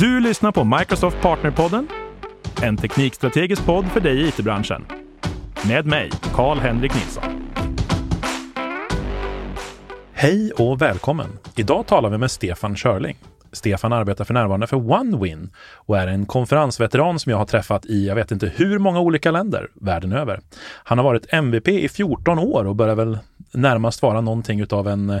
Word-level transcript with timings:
Du 0.00 0.20
lyssnar 0.20 0.52
på 0.52 0.64
Microsoft 0.64 1.20
Partnerpodden, 1.22 1.88
en 2.62 2.76
teknikstrategisk 2.76 3.66
podd 3.66 3.86
för 3.86 4.00
dig 4.00 4.20
i 4.20 4.28
it-branschen. 4.28 4.86
Med 5.68 5.86
mig, 5.86 6.10
Karl-Henrik 6.34 6.94
Nilsson. 6.94 7.24
Hej 10.12 10.52
och 10.52 10.82
välkommen! 10.82 11.26
Idag 11.56 11.86
talar 11.86 12.10
vi 12.10 12.18
med 12.18 12.30
Stefan 12.30 12.76
Körling. 12.76 13.16
Stefan 13.52 13.92
arbetar 13.92 14.24
för 14.24 14.34
närvarande 14.34 14.66
för 14.66 14.76
OneWin 14.76 15.50
och 15.74 15.98
är 15.98 16.06
en 16.06 16.26
konferensveteran 16.26 17.18
som 17.18 17.30
jag 17.30 17.38
har 17.38 17.46
träffat 17.46 17.86
i 17.86 18.06
jag 18.06 18.14
vet 18.14 18.30
inte 18.30 18.52
hur 18.56 18.78
många 18.78 19.00
olika 19.00 19.30
länder 19.30 19.68
världen 19.74 20.12
över. 20.12 20.40
Han 20.84 20.98
har 20.98 21.04
varit 21.04 21.32
MVP 21.32 21.68
i 21.68 21.88
14 21.88 22.38
år 22.38 22.64
och 22.64 22.76
börjar 22.76 22.94
väl 22.94 23.18
närmast 23.52 24.02
vara 24.02 24.20
någonting 24.20 24.60
utav 24.60 24.88
en 24.88 25.10
eh, 25.10 25.20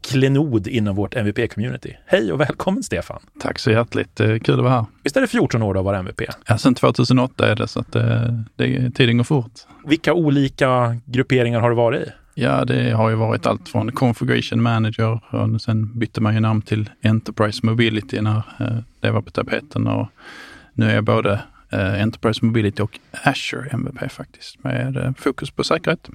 klenod 0.00 0.66
inom 0.66 0.96
vårt 0.96 1.14
MVP-community. 1.14 1.96
Hej 2.06 2.32
och 2.32 2.40
välkommen 2.40 2.82
Stefan! 2.82 3.20
Tack 3.40 3.58
så 3.58 3.70
hjärtligt, 3.70 4.16
kul 4.16 4.54
att 4.54 4.58
vara 4.58 4.70
här. 4.70 4.84
Visst 5.02 5.16
är 5.16 5.20
det 5.20 5.26
14 5.26 5.62
år 5.62 5.74
du 5.74 5.78
har 5.78 5.84
varit 5.84 5.98
MVP? 5.98 6.22
Ja, 6.46 6.58
sedan 6.58 6.74
2008 6.74 7.48
är 7.48 7.56
det, 7.56 7.68
så 7.68 7.80
att 7.80 7.92
det, 7.92 8.14
eh, 8.14 8.32
det, 8.56 8.90
tiden 8.90 9.16
går 9.16 9.24
fort. 9.24 9.52
Vilka 9.86 10.14
olika 10.14 10.96
grupperingar 11.04 11.60
har 11.60 11.70
du 11.70 11.76
varit 11.76 12.00
i? 12.00 12.12
Ja, 12.34 12.64
det 12.64 12.90
har 12.90 13.10
ju 13.10 13.16
varit 13.16 13.46
allt 13.46 13.68
från 13.68 13.92
Configuration 13.92 14.62
Manager 14.62 15.20
och 15.34 15.60
sen 15.60 15.98
bytte 15.98 16.20
man 16.20 16.34
ju 16.34 16.40
namn 16.40 16.62
till 16.62 16.90
Enterprise 17.02 17.66
Mobility 17.66 18.20
när 18.20 18.42
eh, 18.60 18.76
det 19.00 19.10
var 19.10 19.22
på 19.22 19.30
tapeten 19.30 19.86
och 19.86 20.08
nu 20.74 20.90
är 20.90 20.94
jag 20.94 21.04
både 21.04 21.40
eh, 21.70 22.02
Enterprise 22.02 22.44
Mobility 22.44 22.82
och 22.82 22.98
Azure 23.24 23.68
MVP 23.70 24.12
faktiskt 24.12 24.64
med 24.64 25.14
fokus 25.18 25.50
på 25.50 25.64
säkerhet. 25.64 26.10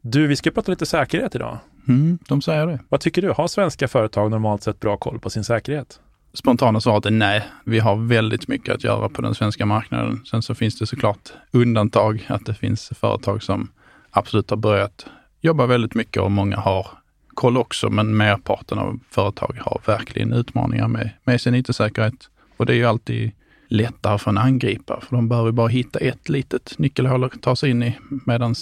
Du, 0.00 0.26
vi 0.26 0.36
ska 0.36 0.50
prata 0.50 0.72
lite 0.72 0.86
säkerhet 0.86 1.34
idag. 1.34 1.58
Mm, 1.88 2.18
de 2.28 2.42
säger 2.42 2.66
det. 2.66 2.80
Vad 2.88 3.00
tycker 3.00 3.22
du? 3.22 3.30
Har 3.30 3.48
svenska 3.48 3.88
företag 3.88 4.30
normalt 4.30 4.62
sett 4.62 4.80
bra 4.80 4.96
koll 4.96 5.20
på 5.20 5.30
sin 5.30 5.44
säkerhet? 5.44 6.00
Spontana 6.34 6.80
svaret 6.80 7.06
är 7.06 7.10
nej. 7.10 7.44
Vi 7.64 7.78
har 7.78 7.96
väldigt 7.96 8.48
mycket 8.48 8.74
att 8.74 8.84
göra 8.84 9.08
på 9.08 9.22
den 9.22 9.34
svenska 9.34 9.66
marknaden. 9.66 10.20
Sen 10.24 10.42
så 10.42 10.54
finns 10.54 10.78
det 10.78 10.86
såklart 10.86 11.32
undantag, 11.52 12.26
att 12.28 12.46
det 12.46 12.54
finns 12.54 12.92
företag 12.94 13.42
som 13.42 13.68
absolut 14.10 14.50
har 14.50 14.56
börjat 14.56 15.06
jobba 15.40 15.66
väldigt 15.66 15.94
mycket 15.94 16.22
och 16.22 16.30
många 16.30 16.56
har 16.56 16.86
koll 17.34 17.56
också, 17.56 17.90
men 17.90 18.16
merparten 18.16 18.78
av 18.78 19.00
företag 19.10 19.58
har 19.60 19.80
verkligen 19.86 20.32
utmaningar 20.32 20.88
med, 20.88 21.10
med 21.24 21.40
sin 21.40 21.54
IT-säkerhet. 21.54 22.30
Och 22.56 22.66
det 22.66 22.72
är 22.72 22.76
ju 22.76 22.84
alltid 22.84 23.32
lättare 23.68 24.18
för 24.18 24.30
en 24.30 24.38
angripare, 24.38 25.00
för 25.00 25.16
de 25.16 25.28
behöver 25.28 25.52
bara 25.52 25.68
hitta 25.68 25.98
ett 25.98 26.28
litet 26.28 26.78
nyckelhål 26.78 27.24
att 27.24 27.42
ta 27.42 27.56
sig 27.56 27.70
in 27.70 27.82
i, 27.82 27.98
medan 28.26 28.54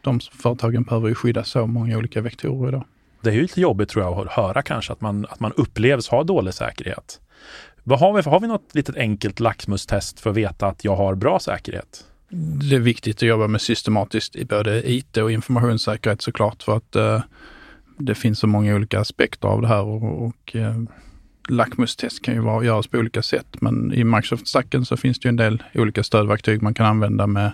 de 0.00 0.20
företagen 0.20 0.82
behöver 0.82 1.08
ju 1.08 1.14
skydda 1.14 1.44
så 1.44 1.66
många 1.66 1.98
olika 1.98 2.20
vektorer 2.20 2.68
idag. 2.68 2.84
Det 3.20 3.30
är 3.30 3.34
ju 3.34 3.42
lite 3.42 3.60
jobbigt 3.60 3.88
tror 3.88 4.04
jag 4.04 4.18
att 4.18 4.32
höra 4.32 4.62
kanske, 4.62 4.92
att 4.92 5.00
man, 5.00 5.26
att 5.30 5.40
man 5.40 5.52
upplevs 5.52 6.08
ha 6.08 6.24
dålig 6.24 6.54
säkerhet. 6.54 7.20
Vad 7.82 7.98
har, 7.98 8.12
vi, 8.12 8.30
har 8.30 8.40
vi 8.40 8.46
något 8.46 8.74
litet 8.74 8.96
enkelt 8.96 9.40
laxmustest 9.40 10.20
för 10.20 10.30
att 10.30 10.36
veta 10.36 10.66
att 10.66 10.84
jag 10.84 10.96
har 10.96 11.14
bra 11.14 11.38
säkerhet? 11.40 12.04
Det 12.68 12.76
är 12.76 12.80
viktigt 12.80 13.16
att 13.16 13.22
jobba 13.22 13.46
med 13.46 13.60
systematiskt 13.60 14.36
i 14.36 14.44
både 14.44 14.90
IT 14.90 15.16
och 15.16 15.32
informationssäkerhet 15.32 16.22
såklart 16.22 16.62
för 16.62 16.76
att 16.76 16.96
eh, 16.96 17.22
det 17.98 18.14
finns 18.14 18.38
så 18.38 18.46
många 18.46 18.74
olika 18.74 19.00
aspekter 19.00 19.48
av 19.48 19.62
det 19.62 19.68
här 19.68 19.82
och, 19.82 20.26
och 20.26 20.56
eh, 20.56 20.82
lackmustest 21.48 22.22
kan 22.22 22.34
ju 22.34 22.40
vara, 22.40 22.64
göras 22.64 22.86
på 22.86 22.98
olika 22.98 23.22
sätt. 23.22 23.60
Men 23.60 23.92
i 23.92 24.04
Microsoft-stacken 24.04 24.84
så 24.84 24.96
finns 24.96 25.18
det 25.18 25.26
ju 25.26 25.28
en 25.28 25.36
del 25.36 25.62
olika 25.74 26.02
stödverktyg 26.02 26.62
man 26.62 26.74
kan 26.74 26.86
använda 26.86 27.26
med 27.26 27.52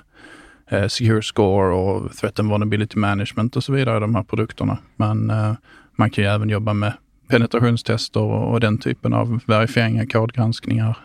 eh, 0.71 0.89
Secure 0.89 1.23
Score 1.23 1.75
och 1.75 2.13
Threat 2.17 2.41
and 2.41 2.51
Vulnerability 2.51 2.99
Management 2.99 3.57
och 3.57 3.65
så 3.65 3.73
vidare, 3.73 4.01
de 4.01 4.15
här 4.15 4.23
produkterna. 4.23 4.79
Men 4.97 5.31
eh, 5.31 5.53
man 5.97 6.11
kan 6.11 6.25
ju 6.25 6.31
även 6.31 6.49
jobba 6.49 6.73
med 6.73 6.93
penetrationstester 7.29 8.21
och, 8.21 8.53
och 8.53 8.61
den 8.61 8.79
typen 8.79 9.13
av 9.13 9.41
verifieringar, 9.47 10.05
kodgranskningar. 10.05 10.99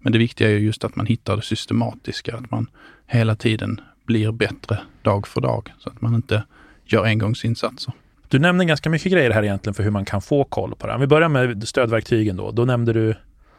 Men 0.00 0.12
det 0.12 0.18
viktiga 0.18 0.50
är 0.50 0.54
just 0.54 0.84
att 0.84 0.96
man 0.96 1.06
hittar 1.06 1.36
det 1.36 1.42
systematiska, 1.42 2.36
att 2.36 2.50
man 2.50 2.66
hela 3.06 3.36
tiden 3.36 3.80
blir 4.06 4.32
bättre 4.32 4.78
dag 5.02 5.26
för 5.26 5.40
dag 5.40 5.72
så 5.78 5.90
att 5.90 6.00
man 6.00 6.14
inte 6.14 6.42
gör 6.84 7.04
engångsinsatser. 7.04 7.92
Du 8.28 8.38
nämner 8.38 8.64
ganska 8.64 8.90
mycket 8.90 9.12
grejer 9.12 9.30
här 9.30 9.42
egentligen 9.42 9.74
för 9.74 9.82
hur 9.82 9.90
man 9.90 10.04
kan 10.04 10.22
få 10.22 10.44
koll 10.44 10.74
på 10.74 10.86
det. 10.86 10.94
Om 10.94 11.00
vi 11.00 11.06
börjar 11.06 11.28
med 11.28 11.68
stödverktygen 11.68 12.36
då. 12.36 12.50
Då 12.50 12.64
nämnde 12.64 12.92
du 12.92 13.14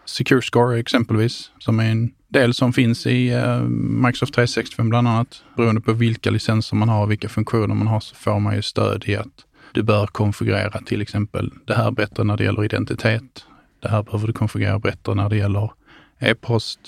Secure 0.10 0.42
Score 0.42 0.80
exempelvis, 0.80 1.52
som 1.60 1.80
är 1.80 1.92
en 1.92 2.12
del 2.28 2.54
som 2.54 2.74
finns 2.74 3.08
i 3.08 3.30
eh, 3.30 3.62
Microsoft 3.62 4.34
365 4.34 4.90
bland 4.90 5.08
annat. 5.08 5.44
Beroende 5.58 5.82
på 5.82 5.94
vilka 5.94 6.32
licenser 6.32 6.76
man 6.76 6.90
har 6.90 7.04
och 7.04 7.12
vilka 7.12 7.30
funktioner 7.30 7.76
man 7.76 7.88
har 7.88 8.00
så 8.00 8.16
får 8.16 8.40
man 8.40 8.56
ju 8.56 8.62
stöd 8.62 9.04
i 9.08 9.16
att 9.16 9.46
du 9.72 9.84
bör 9.84 10.08
konfigurera 10.08 10.82
till 10.82 11.02
exempel 11.02 11.52
det 11.66 11.74
här 11.74 11.92
bättre 11.92 12.24
när 12.24 12.38
det 12.38 12.44
gäller 12.44 12.66
identitet. 12.66 13.46
Det 13.80 13.90
här 13.90 14.04
behöver 14.04 14.28
du 14.28 14.34
konfigurera 14.34 14.80
bättre 14.80 15.16
när 15.16 15.30
det 15.30 15.38
gäller 15.38 15.72
e-post. 16.20 16.80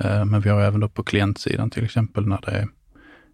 Eh, 0.00 0.24
men 0.24 0.40
vi 0.40 0.50
har 0.50 0.60
även 0.60 0.80
då 0.80 0.88
på 0.88 1.02
klientsidan 1.02 1.70
till 1.70 1.84
exempel 1.84 2.26
när 2.26 2.40
det 2.46 2.50
är 2.50 2.68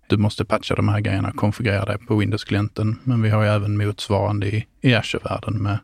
du 0.06 0.16
måste 0.16 0.44
patcha 0.44 0.74
de 0.74 0.88
här 0.88 1.00
grejerna, 1.00 1.32
konfigurera 1.32 1.84
det 1.84 1.98
på 1.98 2.16
Windows-klienten. 2.16 2.98
Men 3.04 3.22
vi 3.22 3.30
har 3.30 3.42
ju 3.42 3.48
även 3.48 3.76
motsvarande 3.76 4.46
i, 4.46 4.66
i 4.80 4.94
Azure-världen 4.94 5.62
med 5.62 5.78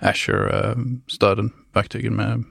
Azure-stöden, 0.00 1.46
eh, 1.46 1.74
verktygen 1.74 2.14
med 2.14 2.44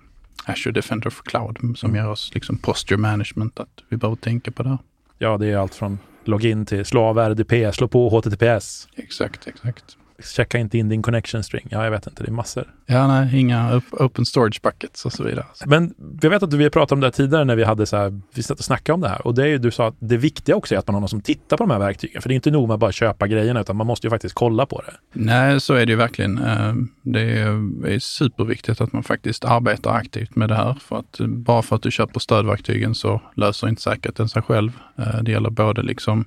Azure 0.46 0.74
Defender 0.74 1.10
for 1.10 1.24
Cloud 1.24 1.58
som 1.78 1.90
mm. 1.90 1.96
ger 1.96 2.12
oss 2.12 2.32
liksom 2.34 2.58
posture 2.58 2.98
management, 2.98 3.60
att 3.60 3.84
vi 3.90 3.98
behöver 3.98 4.16
tänka 4.16 4.52
på 4.52 4.64
det. 4.64 4.78
Ja, 5.18 5.38
det 5.38 5.48
är 5.48 5.58
allt 5.58 5.76
från 5.76 6.00
login 6.24 6.66
till 6.66 6.86
slå 6.86 7.02
av 7.02 7.18
RDP, 7.20 7.76
slå 7.76 7.88
på 7.88 8.10
HTTPS. 8.10 8.88
Exakt, 8.96 9.48
exakt. 9.48 9.98
Checka 10.24 10.58
inte 10.58 10.78
in 10.78 10.90
din 10.90 11.02
connection 11.02 11.44
string. 11.44 11.68
Ja, 11.70 11.84
jag 11.84 11.92
vet 11.92 12.08
inte, 12.08 12.24
det 12.24 12.30
är 12.30 12.34
massor. 12.34 12.74
Ja, 12.86 13.08
nej, 13.08 13.40
inga 13.40 13.82
open 13.92 14.26
storage 14.26 14.62
buckets 14.64 15.06
och 15.06 15.14
så 15.14 15.24
vidare. 15.24 15.46
Men 15.66 15.94
jag 16.22 16.30
vet 16.30 16.44
att 16.44 16.54
vi 16.54 16.70
pratat 16.70 16.92
om 16.92 17.00
det 17.00 17.08
här 17.08 17.12
tidigare 17.12 17.46
när 17.46 17.56
vi 17.56 17.64
hade 17.64 17.86
så 17.86 17.98
här, 17.98 18.22
vi 18.34 18.44
satt 18.44 18.60
och 18.60 18.66
snackade 18.66 18.94
om 18.94 19.02
det 19.02 19.10
här. 19.10 19.28
Och 19.28 19.36
det 19.36 19.44
är 19.44 19.48
ju, 19.48 19.58
du 19.58 19.72
sa 19.72 19.88
att 19.88 19.96
det 20.00 20.18
viktiga 20.18 20.56
också 20.56 20.76
är 20.76 20.80
att 20.80 20.88
man 20.88 20.94
har 20.94 21.02
någon 21.02 21.10
som 21.10 21.22
tittar 21.22 21.58
på 21.58 21.64
de 21.64 21.72
här 21.72 21.80
verktygen. 21.80 22.22
För 22.22 22.30
det 22.30 22.34
är 22.34 22.36
inte 22.36 22.52
nog 22.52 22.68
med 22.68 22.74
att 22.74 22.80
bara 22.80 22.92
köpa 22.92 23.28
grejerna, 23.28 23.62
utan 23.62 23.76
man 23.76 23.88
måste 23.88 24.08
ju 24.08 24.12
faktiskt 24.12 24.36
kolla 24.36 24.66
på 24.66 24.82
det. 24.82 24.94
Nej, 25.14 25.62
så 25.62 25.74
är 25.74 25.86
det 25.86 25.92
ju 25.92 25.96
verkligen. 25.96 26.38
Eh, 26.38 26.74
det 27.02 27.22
är 27.42 28.00
superviktigt 28.00 28.82
att 28.82 28.94
man 28.94 29.04
faktiskt 29.04 29.46
arbetar 29.46 29.92
aktivt 29.94 30.36
med 30.36 30.50
det 30.50 30.56
här. 30.56 30.78
För 30.82 31.00
att 31.00 31.20
bara 31.20 31.62
för 31.62 31.76
att 31.76 31.82
du 31.82 31.92
köper 31.92 32.20
stödverktygen 32.20 32.96
så 32.96 33.22
löser 33.36 33.68
inte 33.68 33.82
säkerheten 33.82 34.30
sig 34.30 34.42
själv. 34.42 34.72
Eh, 34.98 35.22
det 35.22 35.32
gäller 35.32 35.50
både 35.50 35.84
liksom 35.84 36.26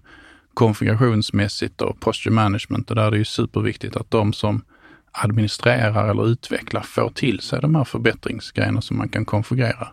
konfigurationsmässigt 0.59 1.83
och 1.83 2.01
posture 2.01 2.35
management. 2.35 2.91
Och 2.91 2.97
där 2.97 3.07
är 3.07 3.11
det 3.11 3.19
ju 3.19 3.25
superviktigt 3.25 3.97
att 3.97 4.11
de 4.11 4.33
som 4.33 4.65
administrerar 5.13 6.11
eller 6.11 6.29
utvecklar 6.29 6.83
får 6.83 7.11
till 7.11 7.41
sig 7.41 7.61
de 7.61 7.75
här 7.75 7.85
förbättringsgrejerna 7.85 8.81
som 8.81 8.99
man 8.99 9.09
kan 9.09 9.25
konfigurera. 9.25 9.89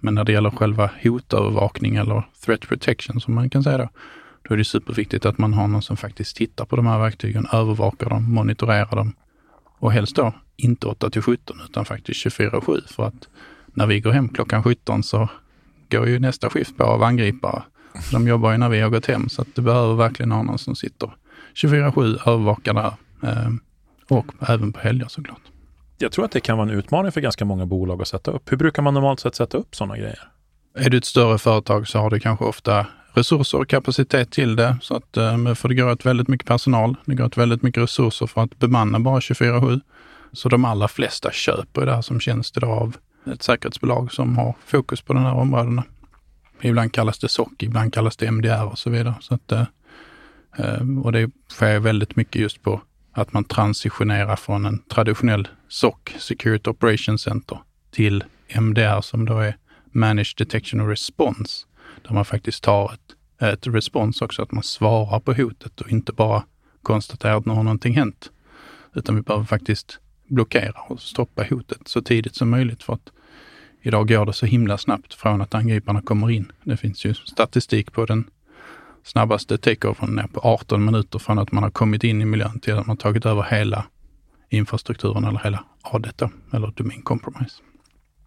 Men 0.00 0.14
när 0.14 0.24
det 0.24 0.32
gäller 0.32 0.50
själva 0.50 0.90
hotövervakning 1.02 1.96
eller 1.96 2.22
threat 2.44 2.60
protection 2.60 3.20
som 3.20 3.34
man 3.34 3.50
kan 3.50 3.62
säga 3.62 3.78
då, 3.78 3.88
då 4.48 4.54
är 4.54 4.58
det 4.58 4.64
superviktigt 4.64 5.26
att 5.26 5.38
man 5.38 5.52
har 5.52 5.68
någon 5.68 5.82
som 5.82 5.96
faktiskt 5.96 6.36
tittar 6.36 6.64
på 6.64 6.76
de 6.76 6.86
här 6.86 6.98
verktygen, 6.98 7.46
övervakar 7.52 8.10
dem, 8.10 8.34
monitorerar 8.34 8.96
dem 8.96 9.12
och 9.78 9.92
helst 9.92 10.16
då 10.16 10.32
inte 10.56 10.86
8 10.86 11.10
till 11.10 11.22
17 11.22 11.60
utan 11.68 11.84
faktiskt 11.84 12.26
24-7 12.26 12.92
för 12.92 13.06
att 13.06 13.28
när 13.66 13.86
vi 13.86 14.00
går 14.00 14.10
hem 14.10 14.28
klockan 14.28 14.62
17 14.62 15.02
så 15.02 15.28
går 15.90 16.08
ju 16.08 16.18
nästa 16.18 16.50
skift 16.50 16.76
på 16.76 16.84
av 16.84 17.02
angripare 17.02 17.62
de 18.12 18.28
jobbar 18.28 18.52
ju 18.52 18.58
när 18.58 18.68
vi 18.68 18.80
har 18.80 18.90
gått 18.90 19.06
hem, 19.06 19.28
så 19.28 19.42
att 19.42 19.48
det 19.54 19.62
behöver 19.62 19.94
verkligen 19.94 20.32
ha 20.32 20.42
någon 20.42 20.58
som 20.58 20.76
sitter 20.76 21.10
24-7, 21.54 22.28
övervakar 22.28 22.74
det 22.74 22.80
här. 22.80 22.94
Eh, 23.22 23.50
och 24.08 24.26
även 24.48 24.72
på 24.72 24.80
helger 24.80 25.06
såklart. 25.08 25.40
Jag 25.98 26.12
tror 26.12 26.24
att 26.24 26.32
det 26.32 26.40
kan 26.40 26.58
vara 26.58 26.68
en 26.68 26.74
utmaning 26.74 27.12
för 27.12 27.20
ganska 27.20 27.44
många 27.44 27.66
bolag 27.66 28.02
att 28.02 28.08
sätta 28.08 28.30
upp. 28.30 28.52
Hur 28.52 28.56
brukar 28.56 28.82
man 28.82 28.94
normalt 28.94 29.20
sett 29.20 29.34
sätta 29.34 29.58
upp 29.58 29.74
sådana 29.76 29.96
grejer? 29.96 30.22
Är 30.78 30.90
du 30.90 30.98
ett 30.98 31.04
större 31.04 31.38
företag 31.38 31.88
så 31.88 31.98
har 31.98 32.10
du 32.10 32.20
kanske 32.20 32.44
ofta 32.44 32.86
resurser 33.12 33.58
och 33.58 33.68
kapacitet 33.68 34.30
till 34.30 34.56
det. 34.56 34.76
Så 34.82 34.96
att, 34.96 35.16
eh, 35.16 35.54
för 35.54 35.68
det 35.68 35.74
går 35.74 35.90
åt 35.90 36.06
väldigt 36.06 36.28
mycket 36.28 36.46
personal. 36.46 36.96
Det 37.04 37.14
går 37.14 37.24
åt 37.24 37.36
väldigt 37.36 37.62
mycket 37.62 37.82
resurser 37.82 38.26
för 38.26 38.42
att 38.42 38.58
bemanna 38.58 39.00
bara 39.00 39.20
24-7. 39.20 39.80
Så 40.32 40.48
de 40.48 40.64
allra 40.64 40.88
flesta 40.88 41.30
köper 41.30 41.86
det 41.86 41.94
här 41.94 42.02
som 42.02 42.20
tjänst 42.20 42.56
idag 42.56 42.70
av 42.70 42.96
ett 43.32 43.42
säkerhetsbolag 43.42 44.12
som 44.12 44.36
har 44.36 44.54
fokus 44.66 45.02
på 45.02 45.12
de 45.12 45.22
här 45.22 45.34
områdena. 45.34 45.84
Ibland 46.62 46.92
kallas 46.92 47.18
det 47.18 47.28
SOC, 47.28 47.48
ibland 47.58 47.94
kallas 47.94 48.16
det 48.16 48.26
MDR 48.26 48.64
och 48.64 48.78
så 48.78 48.90
vidare. 48.90 49.14
Så 49.20 49.34
att, 49.34 49.52
eh, 49.52 49.64
eh, 50.58 50.98
och 51.02 51.12
det 51.12 51.30
sker 51.48 51.78
väldigt 51.78 52.16
mycket 52.16 52.42
just 52.42 52.62
på 52.62 52.80
att 53.12 53.32
man 53.32 53.44
transitionerar 53.44 54.36
från 54.36 54.64
en 54.64 54.78
traditionell 54.78 55.48
SOC, 55.68 55.94
Security 56.18 56.70
Operations 56.70 57.22
Center, 57.22 57.58
till 57.90 58.24
MDR 58.48 59.00
som 59.00 59.24
då 59.24 59.38
är 59.38 59.56
Managed 59.92 60.34
Detection 60.36 60.80
and 60.80 60.88
Response. 60.88 61.66
Där 62.08 62.14
man 62.14 62.24
faktiskt 62.24 62.64
tar 62.64 62.92
ett, 62.92 63.42
ett 63.50 63.66
respons 63.66 64.22
också, 64.22 64.42
att 64.42 64.52
man 64.52 64.62
svarar 64.62 65.20
på 65.20 65.32
hotet 65.32 65.80
och 65.80 65.90
inte 65.90 66.12
bara 66.12 66.44
konstaterar 66.82 67.36
att 67.36 67.46
nu 67.46 67.52
har 67.52 67.62
någonting 67.62 67.94
hänt. 67.94 68.30
Utan 68.94 69.16
vi 69.16 69.22
behöver 69.22 69.44
faktiskt 69.44 69.98
blockera 70.28 70.80
och 70.88 71.00
stoppa 71.00 71.44
hotet 71.50 71.88
så 71.88 72.02
tidigt 72.02 72.36
som 72.36 72.50
möjligt 72.50 72.82
för 72.82 72.92
att 72.94 73.12
Idag 73.82 74.08
går 74.08 74.26
det 74.26 74.32
så 74.32 74.46
himla 74.46 74.78
snabbt 74.78 75.14
från 75.14 75.40
att 75.40 75.54
angriparna 75.54 76.02
kommer 76.02 76.30
in. 76.30 76.52
Det 76.64 76.76
finns 76.76 77.04
ju 77.04 77.14
statistik 77.14 77.92
på 77.92 78.06
den 78.06 78.24
snabbaste 79.04 79.58
takeovern 79.58 80.14
ner 80.16 80.26
på 80.26 80.40
18 80.40 80.84
minuter 80.84 81.18
från 81.18 81.38
att 81.38 81.52
man 81.52 81.62
har 81.62 81.70
kommit 81.70 82.04
in 82.04 82.22
i 82.22 82.24
miljön 82.24 82.60
till 82.60 82.74
att 82.74 82.86
man 82.86 82.96
tagit 82.96 83.26
över 83.26 83.42
hela 83.42 83.84
infrastrukturen 84.48 85.24
eller 85.24 85.40
hela 85.44 85.64
ADET 85.82 86.22
eller 86.52 86.72
domain 86.76 87.02
compromise. 87.02 87.62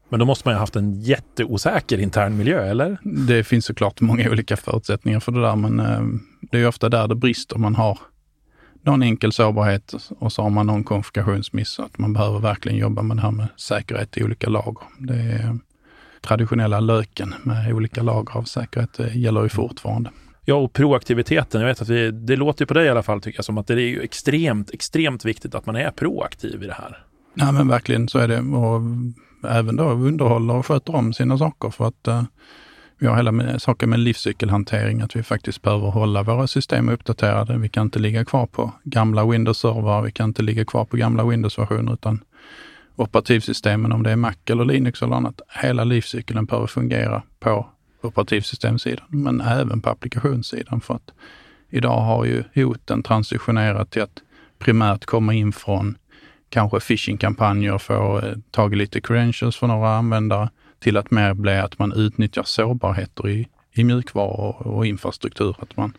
Men 0.09 0.19
då 0.19 0.25
måste 0.25 0.47
man 0.47 0.53
ju 0.53 0.55
ha 0.55 0.59
haft 0.61 0.75
en 0.75 1.01
jätteosäker 1.01 1.97
intern 1.97 2.38
miljö, 2.38 2.65
eller? 2.65 2.97
Det 3.03 3.44
finns 3.44 3.65
såklart 3.65 4.01
många 4.01 4.29
olika 4.29 4.57
förutsättningar 4.57 5.19
för 5.19 5.31
det 5.31 5.41
där, 5.41 5.55
men 5.55 5.79
eh, 5.79 6.01
det 6.51 6.59
är 6.59 6.67
ofta 6.67 6.89
där 6.89 7.07
det 7.07 7.15
brister. 7.15 7.57
Man 7.57 7.75
har 7.75 8.00
någon 8.83 9.03
enkel 9.03 9.31
sårbarhet 9.31 9.94
och 10.19 10.31
så 10.31 10.41
har 10.41 10.50
man 10.50 10.68
någon 10.68 10.83
konfigurationsmiss. 10.83 11.80
Att 11.80 11.97
man 11.97 12.13
behöver 12.13 12.39
verkligen 12.39 12.77
jobba 12.77 13.01
med 13.01 13.18
det 13.18 13.21
här 13.21 13.31
med 13.31 13.47
säkerhet 13.57 14.18
i 14.18 14.24
olika 14.24 14.50
lager. 14.50 14.83
Det 14.97 15.13
är 15.13 15.57
traditionella 16.21 16.80
löken 16.80 17.35
med 17.44 17.74
olika 17.74 18.03
lager 18.03 18.38
av 18.38 18.44
säkerhet 18.44 18.94
det 18.97 19.13
gäller 19.13 19.44
ju 19.44 19.50
fortfarande. 19.50 20.09
Ja, 20.45 20.56
och 20.56 20.74
proaktiviteten. 20.74 21.62
Jag 21.62 21.68
vet 21.68 21.81
att 21.81 21.89
vi, 21.89 22.12
det 22.12 22.35
låter 22.35 22.65
på 22.65 22.74
dig 22.74 22.85
i 22.85 22.89
alla 22.89 23.03
fall 23.03 23.21
tycker 23.21 23.38
jag 23.38 23.45
som 23.45 23.57
att 23.57 23.68
det 23.68 23.74
är 23.74 23.77
ju 23.77 24.01
extremt, 24.01 24.71
extremt 24.71 25.25
viktigt 25.25 25.56
att 25.56 25.65
man 25.65 25.75
är 25.75 25.91
proaktiv 25.91 26.63
i 26.63 26.68
det 26.68 26.74
här. 26.74 27.06
Nej 27.33 27.53
men 27.53 27.68
verkligen 27.68 28.07
så 28.07 28.19
är 28.19 28.27
det. 28.27 28.39
Och 28.39 28.81
även 29.51 29.75
då 29.75 29.83
underhåller 29.83 30.56
och 30.56 30.65
sköter 30.65 30.95
om 30.95 31.13
sina 31.13 31.38
saker 31.38 31.69
för 31.69 31.88
att 31.88 32.07
uh, 32.07 32.24
vi 33.03 33.07
har 33.07 33.15
hela 33.15 33.31
med, 33.31 33.61
saker 33.61 33.88
med 33.88 34.00
livscykelhantering, 34.00 35.01
att 35.01 35.15
vi 35.15 35.23
faktiskt 35.23 35.61
behöver 35.61 35.88
hålla 35.88 36.23
våra 36.23 36.47
system 36.47 36.89
uppdaterade. 36.89 37.57
Vi 37.57 37.69
kan 37.69 37.83
inte 37.83 38.00
ligga 38.00 38.25
kvar 38.25 38.45
på 38.45 38.71
gamla 38.83 39.25
Windows-servrar, 39.25 40.01
vi 40.01 40.11
kan 40.11 40.29
inte 40.29 40.44
ligga 40.44 40.65
kvar 40.65 40.85
på 40.85 40.97
gamla 40.97 41.23
Windows-versioner, 41.23 41.94
utan 41.94 42.23
operativsystemen, 42.95 43.91
om 43.91 44.03
det 44.03 44.11
är 44.11 44.15
Mac 44.15 44.33
eller 44.45 44.65
Linux 44.65 45.01
eller 45.01 45.15
annat, 45.15 45.41
hela 45.61 45.83
livscykeln 45.83 46.45
behöver 46.45 46.67
fungera 46.67 47.23
på 47.39 47.67
operativsystemsidan, 48.01 49.05
men 49.09 49.41
även 49.41 49.81
på 49.81 49.89
applikationssidan. 49.89 50.81
För 50.81 50.94
att 50.94 51.11
idag 51.69 52.01
har 52.01 52.25
ju 52.25 52.44
hoten 52.55 53.03
transitionerat 53.03 53.91
till 53.91 54.01
att 54.01 54.21
primärt 54.59 55.05
komma 55.05 55.33
in 55.33 55.51
från 55.53 55.97
kanske 56.50 56.79
phishing-kampanjer, 56.79 57.77
få 57.77 58.19
eh, 58.19 58.33
tag 58.51 58.73
i 58.73 58.75
lite 58.75 59.01
credentials 59.01 59.57
för 59.57 59.67
några 59.67 59.95
användare, 59.95 60.50
till 60.83 60.97
att 60.97 61.12
mer 61.12 61.33
bli 61.33 61.51
att 61.51 61.80
man 61.80 61.94
utnyttjar 61.94 62.44
sårbarheter 62.44 63.30
i, 63.30 63.47
i 63.71 63.83
mjukvaror 63.83 64.68
och 64.68 64.85
infrastruktur. 64.85 65.56
Att 65.59 65.77
man 65.77 65.94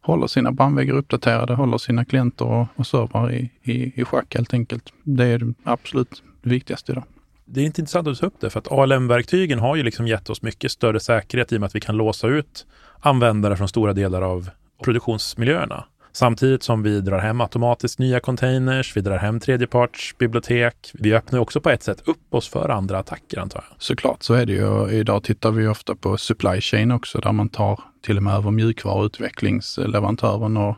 håller 0.00 0.26
sina 0.26 0.52
brandväggar 0.52 0.94
uppdaterade, 0.94 1.54
håller 1.54 1.78
sina 1.78 2.04
klienter 2.04 2.44
och, 2.44 2.66
och 2.76 2.86
servrar 2.86 3.32
i, 3.32 3.50
i, 3.62 4.00
i 4.00 4.04
schack 4.04 4.34
helt 4.34 4.54
enkelt. 4.54 4.92
Det 5.02 5.24
är 5.24 5.38
det 5.38 5.54
absolut 5.64 6.22
det 6.42 6.50
viktigaste 6.50 6.92
idag. 6.92 7.04
Det 7.44 7.60
är 7.60 7.64
inte 7.64 7.80
intressant 7.80 8.08
att 8.08 8.18
ta 8.18 8.26
upp 8.26 8.40
det, 8.40 8.50
för 8.50 8.58
att 8.58 8.72
ALM-verktygen 8.72 9.58
har 9.58 9.76
ju 9.76 9.82
liksom 9.82 10.06
gett 10.06 10.30
oss 10.30 10.42
mycket 10.42 10.72
större 10.72 11.00
säkerhet 11.00 11.52
i 11.52 11.56
och 11.56 11.60
med 11.60 11.66
att 11.66 11.74
vi 11.74 11.80
kan 11.80 11.96
låsa 11.96 12.26
ut 12.26 12.66
användare 13.00 13.56
från 13.56 13.68
stora 13.68 13.92
delar 13.92 14.22
av 14.22 14.50
produktionsmiljöerna. 14.84 15.84
Samtidigt 16.16 16.62
som 16.62 16.82
vi 16.82 17.00
drar 17.00 17.18
hem 17.18 17.40
automatiskt 17.40 17.98
nya 17.98 18.20
containers, 18.20 18.96
vi 18.96 19.00
drar 19.00 19.16
hem 19.16 19.40
tredjepartsbibliotek. 19.40 20.90
Vi 20.94 21.14
öppnar 21.14 21.38
också 21.38 21.60
på 21.60 21.70
ett 21.70 21.82
sätt 21.82 22.02
upp 22.04 22.34
oss 22.34 22.48
för 22.48 22.68
andra 22.68 22.98
attacker 22.98 23.38
antar 23.38 23.64
jag. 23.68 23.82
Såklart 23.82 24.22
så 24.22 24.34
är 24.34 24.46
det 24.46 24.52
ju. 24.52 24.90
Idag 24.90 25.22
tittar 25.22 25.50
vi 25.50 25.68
ofta 25.68 25.94
på 25.94 26.16
supply 26.16 26.60
chain 26.60 26.90
också, 26.90 27.18
där 27.18 27.32
man 27.32 27.48
tar 27.48 27.80
till 28.02 28.16
och 28.16 28.22
med 28.22 28.34
över 28.34 28.50
mjukvaruutvecklingsleverantören 28.50 30.56
och 30.56 30.76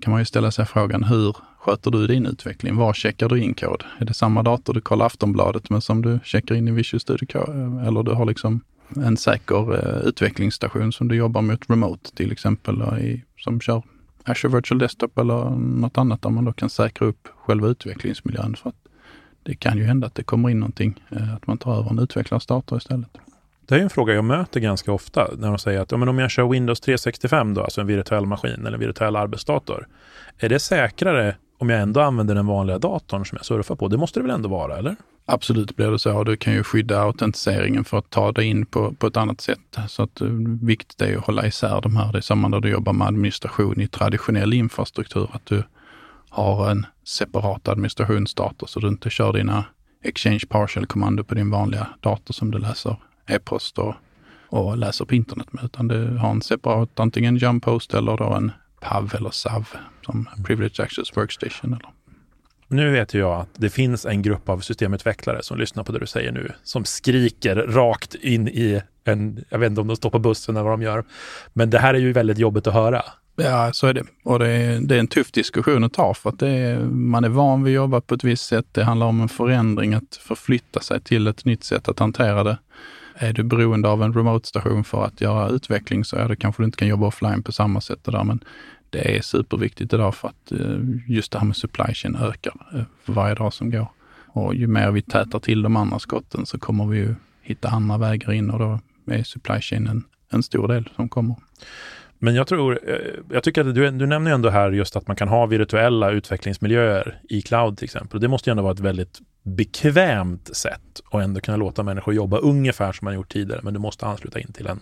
kan 0.00 0.10
man 0.10 0.20
ju 0.20 0.24
ställa 0.24 0.50
sig 0.50 0.66
frågan 0.66 1.04
hur 1.04 1.36
sköter 1.58 1.90
du 1.90 2.06
din 2.06 2.26
utveckling? 2.26 2.76
Var 2.76 2.92
checkar 2.92 3.28
du 3.28 3.42
in 3.42 3.54
kod? 3.54 3.84
Är 3.98 4.04
det 4.04 4.14
samma 4.14 4.42
dator 4.42 4.74
du 4.74 4.80
kollar 4.80 5.06
Aftonbladet 5.06 5.70
med 5.70 5.82
som 5.82 6.02
du 6.02 6.18
checkar 6.24 6.54
in 6.54 6.68
i 6.68 6.70
Visual 6.70 7.00
Studio 7.00 7.26
Code? 7.26 7.86
Eller 7.86 8.02
du 8.02 8.12
har 8.12 8.24
liksom 8.24 8.60
en 8.96 9.16
säker 9.16 9.74
eh, 9.74 10.00
utvecklingsstation 10.08 10.92
som 10.92 11.08
du 11.08 11.16
jobbar 11.16 11.42
mot 11.42 11.70
remote 11.70 12.16
till 12.16 12.32
exempel, 12.32 12.82
i, 13.00 13.24
som 13.36 13.60
kör 13.60 13.82
Azure 14.24 14.56
Virtual 14.56 14.78
Desktop 14.78 15.18
eller 15.18 15.50
något 15.50 15.98
annat 15.98 16.22
där 16.22 16.30
man 16.30 16.44
då 16.44 16.52
kan 16.52 16.70
säkra 16.70 17.06
upp 17.06 17.28
själva 17.36 17.68
utvecklingsmiljön. 17.68 18.56
För 18.56 18.68
att 18.68 18.76
det 19.42 19.54
kan 19.54 19.78
ju 19.78 19.84
hända 19.84 20.06
att 20.06 20.14
det 20.14 20.22
kommer 20.22 20.50
in 20.50 20.60
någonting, 20.60 21.04
eh, 21.10 21.34
att 21.34 21.46
man 21.46 21.58
tar 21.58 21.78
över 21.78 21.90
en 21.90 21.98
utvecklares 21.98 22.46
dator 22.46 22.78
istället. 22.78 23.18
Det 23.66 23.74
är 23.74 23.80
en 23.80 23.90
fråga 23.90 24.14
jag 24.14 24.24
möter 24.24 24.60
ganska 24.60 24.92
ofta 24.92 25.28
när 25.38 25.48
de 25.48 25.58
säger 25.58 25.80
att 25.80 25.90
ja, 25.90 25.96
men 25.96 26.08
om 26.08 26.18
jag 26.18 26.30
kör 26.30 26.48
Windows 26.48 26.80
365, 26.80 27.54
då, 27.54 27.62
alltså 27.62 27.80
en 27.80 27.86
virtuell 27.86 28.26
maskin 28.26 28.66
eller 28.66 28.72
en 28.72 28.80
virtuell 28.80 29.16
arbetsdator, 29.16 29.86
är 30.38 30.48
det 30.48 30.58
säkrare 30.58 31.36
om 31.58 31.70
jag 31.70 31.80
ändå 31.80 32.00
använder 32.00 32.34
den 32.34 32.46
vanliga 32.46 32.78
datorn 32.78 33.26
som 33.26 33.36
jag 33.36 33.44
surfar 33.44 33.76
på? 33.76 33.88
Det 33.88 33.96
måste 33.96 34.20
det 34.20 34.22
väl 34.22 34.34
ändå 34.34 34.48
vara, 34.48 34.78
eller? 34.78 34.96
Absolut 35.32 35.76
blir 35.76 35.90
det 35.90 35.98
så. 35.98 36.24
Du 36.24 36.36
kan 36.36 36.52
ju 36.52 36.62
skydda 36.62 37.00
autentiseringen 37.00 37.84
för 37.84 37.98
att 37.98 38.10
ta 38.10 38.32
dig 38.32 38.46
in 38.46 38.66
på, 38.66 38.94
på 38.94 39.06
ett 39.06 39.16
annat 39.16 39.40
sätt. 39.40 39.78
Så 39.88 40.02
att, 40.02 40.20
eh, 40.20 40.28
viktigt 40.62 41.00
är 41.00 41.16
att 41.16 41.24
hålla 41.24 41.46
isär 41.46 41.80
de 41.80 41.96
här. 41.96 42.12
Det 42.12 42.18
är 42.18 42.22
samma 42.22 42.48
när 42.48 42.60
du 42.60 42.68
jobbar 42.68 42.92
med 42.92 43.06
administration 43.06 43.80
i 43.80 43.88
traditionell 43.88 44.52
infrastruktur, 44.52 45.28
att 45.32 45.46
du 45.46 45.62
har 46.28 46.70
en 46.70 46.86
separat 47.04 47.68
administrationsdator 47.68 48.66
så 48.66 48.80
du 48.80 48.88
inte 48.88 49.10
kör 49.10 49.32
dina 49.32 49.64
Exchange 50.04 50.42
Partial-kommando 50.48 51.24
på 51.24 51.34
din 51.34 51.50
vanliga 51.50 51.86
dator 52.00 52.34
som 52.34 52.50
du 52.50 52.58
läser 52.58 52.96
e-post 53.26 53.78
och, 53.78 53.94
och 54.48 54.78
läser 54.78 55.04
på 55.04 55.14
internet 55.14 55.52
med, 55.52 55.64
utan 55.64 55.88
du 55.88 56.16
har 56.16 56.30
en 56.30 56.42
separat 56.42 57.00
antingen 57.00 57.36
jump 57.36 57.64
host 57.64 57.94
eller 57.94 58.16
då 58.16 58.24
en 58.24 58.52
PAV 58.80 59.14
eller 59.14 59.30
SAV 59.30 59.68
som 60.06 60.28
Privileged 60.44 60.84
Access 60.84 61.16
Workstation. 61.16 61.72
Eller. 61.74 61.99
Nu 62.72 62.90
vet 62.90 63.14
jag 63.14 63.40
att 63.40 63.48
det 63.54 63.70
finns 63.70 64.06
en 64.06 64.22
grupp 64.22 64.48
av 64.48 64.58
systemutvecklare 64.58 65.42
som 65.42 65.58
lyssnar 65.58 65.84
på 65.84 65.92
det 65.92 65.98
du 65.98 66.06
säger 66.06 66.32
nu, 66.32 66.52
som 66.62 66.84
skriker 66.84 67.56
rakt 67.56 68.14
in 68.14 68.48
i 68.48 68.80
en, 69.04 69.44
jag 69.48 69.58
vet 69.58 69.70
inte 69.70 69.80
om 69.80 69.86
de 69.86 69.96
står 69.96 70.10
på 70.10 70.18
bussen 70.18 70.56
eller 70.56 70.64
vad 70.64 70.72
de 70.72 70.82
gör, 70.82 71.04
men 71.52 71.70
det 71.70 71.78
här 71.78 71.94
är 71.94 71.98
ju 71.98 72.12
väldigt 72.12 72.38
jobbigt 72.38 72.66
att 72.66 72.74
höra. 72.74 73.02
Ja, 73.36 73.72
så 73.72 73.86
är 73.86 73.94
det. 73.94 74.04
Och 74.24 74.38
det 74.38 74.48
är, 74.48 74.80
det 74.80 74.94
är 74.94 74.98
en 75.00 75.06
tuff 75.06 75.32
diskussion 75.32 75.84
att 75.84 75.92
ta 75.92 76.14
för 76.14 76.30
att 76.30 76.42
är, 76.42 76.78
man 76.84 77.24
är 77.24 77.28
van 77.28 77.64
vid 77.64 77.72
att 77.72 77.76
jobba 77.76 78.00
på 78.00 78.14
ett 78.14 78.24
visst 78.24 78.46
sätt. 78.46 78.66
Det 78.72 78.84
handlar 78.84 79.06
om 79.06 79.20
en 79.20 79.28
förändring, 79.28 79.94
att 79.94 80.16
förflytta 80.20 80.80
sig 80.80 81.00
till 81.00 81.26
ett 81.26 81.44
nytt 81.44 81.64
sätt 81.64 81.88
att 81.88 81.98
hantera 81.98 82.44
det. 82.44 82.58
Är 83.14 83.32
du 83.32 83.42
beroende 83.42 83.88
av 83.88 84.02
en 84.02 84.14
remote-station 84.14 84.84
för 84.84 85.04
att 85.04 85.20
göra 85.20 85.48
utveckling 85.48 86.04
så 86.04 86.16
är 86.16 86.28
det 86.28 86.36
kanske 86.36 86.62
du 86.62 86.64
inte 86.64 86.78
kan 86.78 86.88
jobba 86.88 87.06
offline 87.06 87.42
på 87.42 87.52
samma 87.52 87.80
sätt 87.80 88.04
där. 88.04 88.24
Men 88.24 88.44
det 88.90 89.16
är 89.16 89.22
superviktigt 89.22 89.92
idag 89.92 90.14
för 90.14 90.28
att 90.28 90.52
eh, 90.52 90.78
just 91.06 91.32
det 91.32 91.38
här 91.38 91.46
med 91.46 91.56
supply 91.56 91.94
chain 91.94 92.16
ökar 92.16 92.54
eh, 92.74 92.82
för 93.04 93.12
varje 93.12 93.34
dag 93.34 93.52
som 93.52 93.70
går. 93.70 93.88
Och 94.26 94.54
ju 94.54 94.66
mer 94.66 94.90
vi 94.90 95.02
tätar 95.02 95.38
till 95.38 95.62
de 95.62 95.76
andra 95.76 95.98
skotten 95.98 96.46
så 96.46 96.58
kommer 96.58 96.86
vi 96.86 96.98
ju 96.98 97.14
hitta 97.42 97.68
andra 97.68 97.98
vägar 97.98 98.32
in 98.32 98.50
och 98.50 98.58
då 98.58 98.80
är 99.06 99.22
supply 99.22 99.60
chain 99.60 99.86
en, 99.86 100.04
en 100.30 100.42
stor 100.42 100.68
del 100.68 100.88
som 100.96 101.08
kommer. 101.08 101.36
Men 102.22 102.34
jag 102.34 102.46
tror, 102.46 102.80
eh, 102.86 102.96
jag 103.30 103.42
tycker 103.42 103.60
att 103.60 103.74
du, 103.74 103.90
du 103.90 104.06
nämner 104.06 104.30
ju 104.30 104.34
ändå 104.34 104.50
här 104.50 104.70
just 104.70 104.96
att 104.96 105.06
man 105.06 105.16
kan 105.16 105.28
ha 105.28 105.46
virtuella 105.46 106.10
utvecklingsmiljöer 106.10 107.20
i 107.28 107.42
cloud 107.42 107.78
till 107.78 107.84
exempel. 107.84 108.20
det 108.20 108.28
måste 108.28 108.50
ju 108.50 108.52
ändå 108.52 108.62
vara 108.62 108.72
ett 108.72 108.80
väldigt 108.80 109.20
bekvämt 109.42 110.56
sätt 110.56 111.00
att 111.10 111.22
ändå 111.22 111.40
kunna 111.40 111.56
låta 111.56 111.82
människor 111.82 112.14
jobba 112.14 112.38
ungefär 112.38 112.92
som 112.92 113.04
man 113.04 113.14
gjort 113.14 113.32
tidigare, 113.32 113.60
men 113.62 113.74
du 113.74 113.80
måste 113.80 114.06
ansluta 114.06 114.40
in 114.40 114.52
till 114.52 114.66
en, 114.66 114.80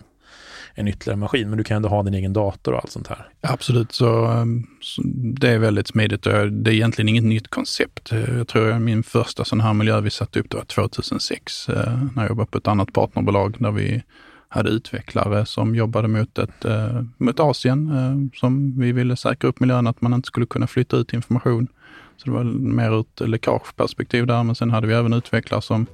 en 0.79 0.89
ytterligare 0.89 1.17
maskin. 1.17 1.49
Men 1.49 1.59
du 1.59 1.65
kan 1.65 1.77
ändå 1.77 1.89
ha 1.89 2.03
din 2.03 2.15
egen 2.15 2.33
dator 2.33 2.73
och 2.73 2.79
allt 2.79 2.91
sånt 2.91 3.07
här. 3.07 3.29
Absolut, 3.41 3.93
så, 3.93 4.25
ehm, 4.25 4.67
så 4.81 5.03
det 5.41 5.49
är 5.49 5.59
väldigt 5.59 5.87
smidigt. 5.87 6.23
Det 6.23 6.31
är 6.31 6.69
egentligen 6.69 7.09
inget 7.09 7.25
nytt 7.25 7.49
koncept. 7.49 8.13
Jag 8.37 8.49
tror 8.49 8.79
min 8.79 9.03
första 9.03 9.45
sån 9.45 9.61
här 9.61 9.73
miljö 9.73 10.01
vi 10.01 10.11
satte 10.11 10.41
upp 10.41 10.51
det 10.51 10.57
var 10.57 10.65
2006 10.65 11.69
eh, 11.69 11.75
när 12.15 12.23
jag 12.23 12.29
jobbade 12.29 12.51
på 12.51 12.59
ett 12.59 12.69
annat 12.69 12.93
partnerbolag 12.93 13.57
där 13.59 13.71
vi 13.71 14.03
hade 14.49 14.71
utvecklare 14.71 15.47
som 15.47 15.75
jobbade 15.75 16.09
mot, 16.09 16.39
ett, 16.39 16.65
eh, 16.65 17.03
mot 17.17 17.41
Asien 17.41 17.91
eh, 17.97 18.39
som 18.41 18.81
vi 18.81 18.93
ville 18.93 19.17
säkra 19.17 19.49
upp 19.49 19.61
miljön, 19.61 19.87
att 19.87 20.01
man 20.01 20.15
inte 20.15 20.27
skulle 20.27 20.47
kunna 20.47 20.67
flytta 20.67 20.97
ut 20.97 21.13
information. 21.13 21.69
Så 22.17 22.25
det 22.25 22.31
var 22.31 22.45
mer 22.45 22.91
ur 22.91 23.01
ett 23.01 23.29
läckageperspektiv 23.29 24.27
där, 24.27 24.43
men 24.43 24.55
sen 24.55 24.71
hade 24.71 24.87
vi 24.87 24.95
även 24.95 25.13
utvecklare 25.13 25.63
som 25.63 25.87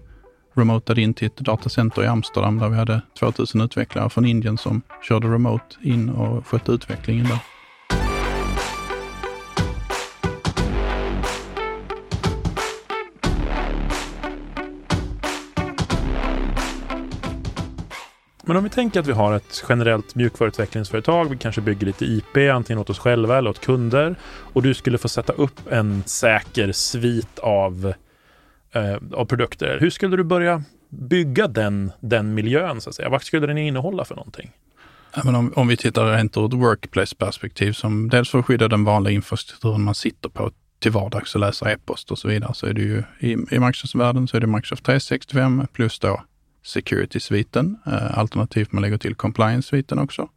remotade 0.54 1.00
in 1.00 1.14
till 1.14 1.26
ett 1.26 1.36
datacenter 1.36 2.04
i 2.04 2.06
Amsterdam 2.06 2.58
där 2.58 2.68
vi 2.68 2.76
hade 2.76 3.00
2000 3.18 3.60
utvecklare 3.60 4.10
från 4.10 4.24
Indien 4.24 4.58
som 4.58 4.82
körde 5.02 5.26
remote 5.26 5.76
in 5.82 6.08
och 6.08 6.46
skötte 6.46 6.72
utvecklingen 6.72 7.26
där. 7.26 7.38
Men 18.46 18.56
om 18.56 18.64
vi 18.64 18.70
tänker 18.70 19.00
att 19.00 19.06
vi 19.06 19.12
har 19.12 19.34
ett 19.34 19.64
generellt 19.68 20.14
mjukvaruutvecklingsföretag, 20.14 21.30
vi 21.30 21.36
kanske 21.36 21.60
bygger 21.60 21.86
lite 21.86 22.04
IP, 22.04 22.36
antingen 22.52 22.80
åt 22.80 22.90
oss 22.90 22.98
själva 22.98 23.38
eller 23.38 23.50
åt 23.50 23.60
kunder, 23.60 24.16
och 24.24 24.62
du 24.62 24.74
skulle 24.74 24.98
få 24.98 25.08
sätta 25.08 25.32
upp 25.32 25.72
en 25.72 26.02
säker 26.06 26.72
svit 26.72 27.38
av, 27.38 27.94
eh, 28.74 28.96
av 29.12 29.24
produkter. 29.24 29.78
Hur 29.80 29.90
skulle 29.90 30.16
du 30.16 30.24
börja 30.24 30.62
bygga 30.88 31.48
den, 31.48 31.92
den 32.00 32.34
miljön, 32.34 32.80
så 32.80 32.90
att 32.90 32.96
säga? 32.96 33.08
Vad 33.08 33.22
skulle 33.22 33.46
den 33.46 33.58
innehålla 33.58 34.04
för 34.04 34.14
någonting? 34.14 34.50
Ja, 35.16 35.22
men 35.24 35.34
om, 35.34 35.52
om 35.56 35.68
vi 35.68 35.76
tittar 35.76 36.16
rent 36.16 36.36
ur 36.36 36.46
ett 36.46 36.52
workplace-perspektiv, 36.52 37.72
som 37.72 38.08
dels 38.08 38.30
för 38.30 38.38
att 38.38 38.46
skydda 38.46 38.68
den 38.68 38.84
vanliga 38.84 39.14
infrastrukturen 39.14 39.82
man 39.82 39.94
sitter 39.94 40.28
på 40.28 40.50
till 40.78 40.92
vardags 40.92 41.34
och 41.34 41.40
läser 41.40 41.68
e-post 41.68 42.10
och 42.10 42.18
så 42.18 42.28
vidare, 42.28 42.54
så 42.54 42.66
är 42.66 42.72
det 42.72 42.82
ju 42.82 43.02
i, 43.18 43.32
i 43.32 43.58
Microsoft-världen 43.58 44.28
så 44.28 44.36
är 44.36 44.40
det 44.40 44.46
Microsoft 44.46 44.84
365 44.84 45.66
plus 45.72 45.98
då 45.98 46.22
security-sviten. 46.64 47.76
Eh, 47.86 48.18
alternativt 48.18 48.72
man 48.72 48.82
lägger 48.82 48.98
till 48.98 49.14
compliance-sviten 49.14 49.98
också. 49.98 50.28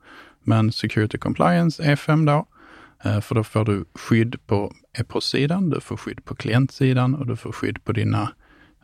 Men 0.44 0.72
security 0.72 1.17
compliance 1.17 1.84
E5 1.84 2.25
då. 2.25 2.48
Eh, 3.03 3.22
för 3.22 3.36
då 3.36 3.44
får 3.44 3.65
du 3.65 3.86
skydd 3.94 4.36
på 4.48 4.74
e-postsidan, 5.00 5.70
du 5.70 5.82
får 5.82 5.98
skydd 5.98 6.25
på 6.25 6.36
klientsidan 6.36 7.16
och 7.16 7.27
du 7.27 7.36
får 7.36 7.51
skydd 7.51 7.84
på 7.84 7.92
dina 7.92 8.32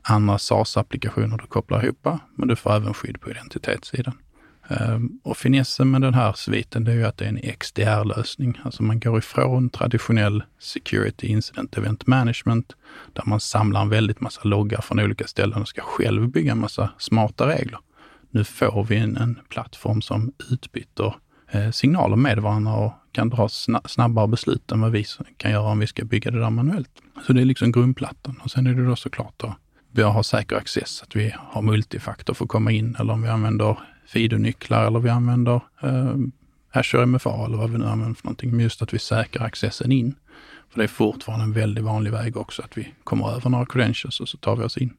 andra 0.02 0.38
SaaS-applikationer 0.38 1.38
du 1.38 1.48
kopplar 1.48 1.84
ihop, 1.86 2.08
men 2.36 2.48
du 2.48 2.56
får 2.56 2.74
även 2.74 2.94
skydd 2.94 3.22
på 3.22 3.32
identitetssidan. 3.32 4.14
Ehm, 4.68 5.20
och 5.24 5.38
finessen 5.38 5.92
med 5.92 6.02
den 6.02 6.14
här 6.14 6.34
sviten, 6.34 6.84
det 6.84 6.92
är 6.92 6.96
ju 6.96 7.06
att 7.06 7.18
det 7.18 7.26
är 7.26 7.30
en 7.30 7.58
XDR-lösning. 7.60 8.60
Alltså 8.64 8.84
man 8.84 9.00
går 9.00 9.18
ifrån 9.18 9.70
traditionell 9.70 10.44
Security 10.60 11.28
Incident 11.28 11.78
Event 11.78 12.08
Management, 12.08 12.76
där 13.14 13.24
man 13.26 13.40
samlar 13.40 13.82
en 13.82 13.90
väldigt 13.90 14.22
massa 14.22 14.42
loggar 14.44 14.82
från 14.82 15.00
olika 15.00 15.28
ställen 15.28 15.62
och 15.62 15.68
ska 15.68 15.82
själv 15.82 16.30
bygga 16.30 16.52
en 16.52 16.60
massa 16.60 16.90
smarta 16.98 17.48
regler. 17.48 17.80
Nu 18.30 18.44
får 18.44 18.84
vi 18.84 18.98
en, 18.98 19.18
en 19.18 19.40
plattform 19.50 20.02
som 20.02 20.34
utbyter 20.52 21.06
eh, 21.06 21.14
Eh, 21.54 21.72
signaler 21.72 22.16
med 22.16 22.40
varandra 22.40 22.74
och 22.74 22.94
kan 23.12 23.30
dra 23.30 23.50
snabbare 23.86 24.28
beslut 24.28 24.72
än 24.72 24.82
vad 24.82 24.92
vi 24.92 25.06
kan 25.38 25.52
göra 25.52 25.72
om 25.72 25.80
vi 25.80 25.88
ska 25.88 26.06
bygga 26.06 26.32
det 26.32 26.40
där 26.40 26.50
manuellt. 26.50 26.90
Så 27.28 27.34
det 27.34 27.42
är 27.42 27.46
liksom 27.46 27.72
grundplattan. 27.72 28.40
Och 28.44 28.52
sen 28.52 28.68
är 28.68 28.74
det 28.74 28.86
då 28.86 28.96
såklart 28.96 29.44
att 29.44 29.56
vi 29.92 30.02
har 30.02 30.24
säker 30.24 30.56
access, 30.56 31.04
att 31.04 31.16
vi 31.16 31.36
har 31.38 31.62
multifaktor 31.62 32.34
för 32.34 32.46
att 32.46 32.50
komma 32.50 32.72
in 32.72 32.96
eller 33.00 33.14
om 33.14 33.22
vi 33.22 33.28
använder 33.28 33.78
FIDO-nycklar 34.08 34.88
eller 34.88 35.00
vi 35.00 35.10
använder 35.10 35.62
eh, 35.84 36.16
Azure 36.72 37.06
MFA 37.06 37.46
eller 37.46 37.58
vad 37.58 37.70
vi 37.70 37.78
nu 37.78 37.86
använder 37.86 38.16
för 38.16 38.26
någonting. 38.26 38.52
Men 38.52 38.60
just 38.60 38.82
att 38.82 38.94
vi 38.94 39.00
säkrar 39.00 39.46
accessen 39.46 39.92
in. 39.92 40.16
För 40.70 40.80
det 40.80 40.84
är 40.84 40.88
fortfarande 40.88 41.46
en 41.46 41.54
väldigt 41.54 41.84
vanlig 41.84 42.12
väg 42.12 42.38
också 42.38 42.62
att 42.62 42.78
vi 42.78 42.94
kommer 43.04 43.36
över 43.36 43.50
några 43.50 43.66
credentials 43.66 44.20
och 44.20 44.30
så 44.30 44.38
tar 44.38 44.56
vi 44.56 44.64
oss 44.64 44.78
in. 44.78 44.94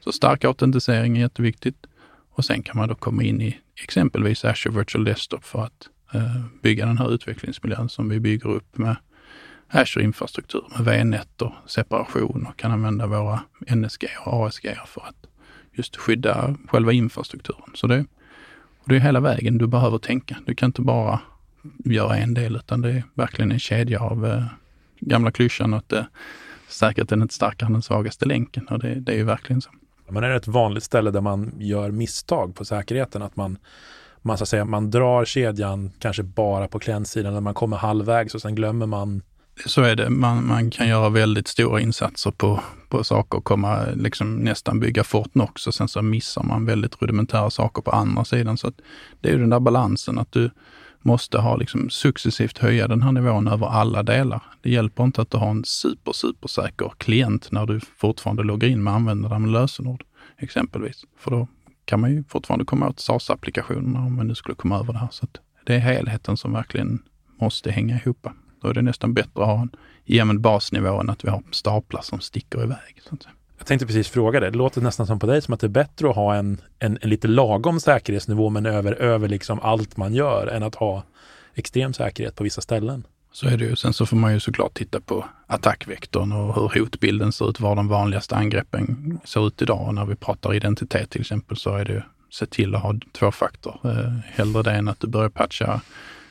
Så 0.00 0.12
stark 0.12 0.44
autentisering 0.44 1.16
är 1.16 1.20
jätteviktigt. 1.20 1.86
Och 2.30 2.44
sen 2.44 2.62
kan 2.62 2.76
man 2.76 2.88
då 2.88 2.94
komma 2.94 3.22
in 3.22 3.40
i 3.40 3.58
exempelvis 3.82 4.44
Azure 4.44 4.78
Virtual 4.78 5.04
Desktop 5.04 5.44
för 5.44 5.64
att 5.64 5.88
eh, 6.14 6.44
bygga 6.62 6.86
den 6.86 6.98
här 6.98 7.14
utvecklingsmiljön 7.14 7.88
som 7.88 8.08
vi 8.08 8.20
bygger 8.20 8.48
upp 8.48 8.78
med 8.78 8.96
Azure-infrastruktur 9.68 10.64
med 10.76 10.84
VNet 10.84 11.42
och 11.42 11.52
separation 11.66 12.46
och 12.46 12.56
kan 12.56 12.72
använda 12.72 13.06
våra 13.06 13.40
NSG 13.74 14.04
och 14.26 14.46
ASG 14.46 14.76
för 14.86 15.00
att 15.00 15.26
just 15.72 15.96
skydda 15.96 16.56
själva 16.68 16.92
infrastrukturen. 16.92 17.70
Så 17.74 17.86
det, 17.86 18.04
och 18.78 18.88
det 18.88 18.96
är 18.96 19.00
hela 19.00 19.20
vägen 19.20 19.58
du 19.58 19.66
behöver 19.66 19.98
tänka. 19.98 20.36
Du 20.46 20.54
kan 20.54 20.66
inte 20.66 20.82
bara 20.82 21.20
göra 21.84 22.16
en 22.16 22.34
del 22.34 22.56
utan 22.56 22.80
det 22.80 22.90
är 22.90 23.02
verkligen 23.14 23.52
en 23.52 23.58
kedja 23.58 24.00
av 24.00 24.26
eh, 24.26 24.44
gamla 25.00 25.30
klyschan 25.30 25.74
att 25.74 25.92
eh, 25.92 26.04
säkerheten 26.68 27.20
är 27.20 27.22
inte 27.22 27.34
starkare 27.34 27.66
än 27.66 27.72
den 27.72 27.82
svagaste 27.82 28.26
länken 28.26 28.68
och 28.68 28.78
det, 28.78 28.94
det 28.94 29.12
är 29.12 29.16
ju 29.16 29.24
verkligen 29.24 29.60
så. 29.60 29.70
Men 30.10 30.24
är 30.24 30.28
det 30.28 30.36
ett 30.36 30.48
vanligt 30.48 30.84
ställe 30.84 31.10
där 31.10 31.20
man 31.20 31.54
gör 31.58 31.90
misstag 31.90 32.54
på 32.54 32.64
säkerheten? 32.64 33.22
Att 33.22 33.36
man, 33.36 33.58
man, 34.22 34.38
så 34.38 34.42
att 34.42 34.48
säga, 34.48 34.64
man 34.64 34.90
drar 34.90 35.24
kedjan 35.24 35.90
kanske 35.98 36.22
bara 36.22 36.68
på 36.68 36.78
klientsidan 36.78 37.34
när 37.34 37.40
man 37.40 37.54
kommer 37.54 37.76
halvvägs 37.76 38.34
och 38.34 38.42
sen 38.42 38.54
glömmer 38.54 38.86
man 38.86 39.22
så 39.66 39.82
är 39.82 39.96
det. 39.96 40.10
Man, 40.10 40.46
man 40.46 40.70
kan 40.70 40.88
göra 40.88 41.08
väldigt 41.08 41.48
stora 41.48 41.80
insatser 41.80 42.30
på, 42.30 42.60
på 42.88 43.04
saker 43.04 43.38
och 43.38 43.44
komma, 43.44 43.84
liksom 43.94 44.36
nästan 44.36 44.80
bygga 44.80 45.04
Fort 45.04 45.32
Knox 45.32 45.66
och 45.66 45.74
sen 45.74 45.88
så 45.88 46.02
missar 46.02 46.42
man 46.42 46.66
väldigt 46.66 47.02
rudimentära 47.02 47.50
saker 47.50 47.82
på 47.82 47.90
andra 47.90 48.24
sidan. 48.24 48.58
Så 48.58 48.72
det 49.20 49.28
är 49.28 49.32
ju 49.32 49.38
den 49.38 49.50
där 49.50 49.60
balansen 49.60 50.18
att 50.18 50.32
du 50.32 50.50
måste 51.08 51.38
ha 51.38 51.56
liksom 51.56 51.90
successivt 51.90 52.58
höja 52.58 52.88
den 52.88 53.02
här 53.02 53.12
nivån 53.12 53.48
över 53.48 53.66
alla 53.66 54.02
delar. 54.02 54.42
Det 54.62 54.70
hjälper 54.70 55.04
inte 55.04 55.22
att 55.22 55.30
du 55.30 55.36
har 55.36 55.50
en 55.50 55.64
super, 55.64 56.12
supersäker 56.12 56.92
klient 56.98 57.48
när 57.52 57.66
du 57.66 57.80
fortfarande 57.80 58.42
loggar 58.42 58.68
in 58.68 58.82
med 58.82 58.94
användare 58.94 59.38
med 59.38 59.50
lösenord 59.50 60.04
exempelvis. 60.38 61.04
För 61.18 61.30
då 61.30 61.48
kan 61.84 62.00
man 62.00 62.10
ju 62.10 62.24
fortfarande 62.24 62.64
komma 62.64 62.88
åt 62.88 63.00
SAS-applikationerna 63.00 64.06
om 64.06 64.16
man 64.16 64.26
nu 64.26 64.34
skulle 64.34 64.54
komma 64.54 64.78
över 64.78 64.92
det 64.92 64.98
här. 64.98 65.08
Så 65.10 65.26
det 65.66 65.74
är 65.74 65.78
helheten 65.78 66.36
som 66.36 66.52
verkligen 66.52 67.02
måste 67.40 67.70
hänga 67.70 67.96
ihop. 67.96 68.26
Då 68.62 68.68
är 68.68 68.74
det 68.74 68.82
nästan 68.82 69.14
bättre 69.14 69.42
att 69.42 69.48
ha 69.48 69.62
en 69.62 69.70
jämn 70.04 70.40
basnivå 70.40 71.00
än 71.00 71.10
att 71.10 71.24
vi 71.24 71.30
har 71.30 71.42
staplar 71.50 72.02
som 72.02 72.20
sticker 72.20 72.62
iväg. 72.62 73.00
Så 73.08 73.14
att 73.14 73.22
säga. 73.22 73.34
Jag 73.58 73.66
tänkte 73.66 73.86
precis 73.86 74.08
fråga 74.08 74.40
det. 74.40 74.50
Det 74.50 74.58
låter 74.58 74.80
nästan 74.80 75.06
som 75.06 75.18
på 75.18 75.26
dig 75.26 75.42
som 75.42 75.54
att 75.54 75.60
det 75.60 75.66
är 75.66 75.68
bättre 75.68 76.10
att 76.10 76.16
ha 76.16 76.34
en, 76.34 76.60
en, 76.78 76.98
en 77.00 77.10
lite 77.10 77.28
lagom 77.28 77.80
säkerhetsnivå 77.80 78.50
men 78.50 78.66
över, 78.66 78.92
över 78.92 79.28
liksom 79.28 79.60
allt 79.60 79.96
man 79.96 80.14
gör 80.14 80.46
än 80.46 80.62
att 80.62 80.74
ha 80.74 81.02
extrem 81.54 81.92
säkerhet 81.92 82.34
på 82.34 82.44
vissa 82.44 82.60
ställen. 82.60 83.04
Så 83.32 83.48
är 83.48 83.56
det 83.56 83.64
ju. 83.64 83.76
Sen 83.76 83.92
så 83.92 84.06
får 84.06 84.16
man 84.16 84.32
ju 84.32 84.40
såklart 84.40 84.74
titta 84.74 85.00
på 85.00 85.24
attackvektorn 85.46 86.32
och 86.32 86.54
hur 86.54 86.80
hotbilden 86.80 87.32
ser 87.32 87.50
ut, 87.50 87.60
var 87.60 87.76
de 87.76 87.88
vanligaste 87.88 88.36
angreppen 88.36 89.20
ser 89.24 89.46
ut 89.46 89.62
idag. 89.62 89.86
Och 89.86 89.94
när 89.94 90.04
vi 90.04 90.14
pratar 90.14 90.54
identitet 90.54 91.10
till 91.10 91.20
exempel 91.20 91.56
så 91.56 91.76
är 91.76 91.84
det 91.84 91.92
ju 91.92 92.02
se 92.30 92.46
till 92.46 92.74
att 92.74 92.82
ha 92.82 92.94
två 93.12 93.30
faktor. 93.30 93.80
Eh, 93.84 94.12
hellre 94.24 94.62
det 94.62 94.72
än 94.72 94.88
att 94.88 95.00
du 95.00 95.06
börjar 95.06 95.28
patcha 95.28 95.80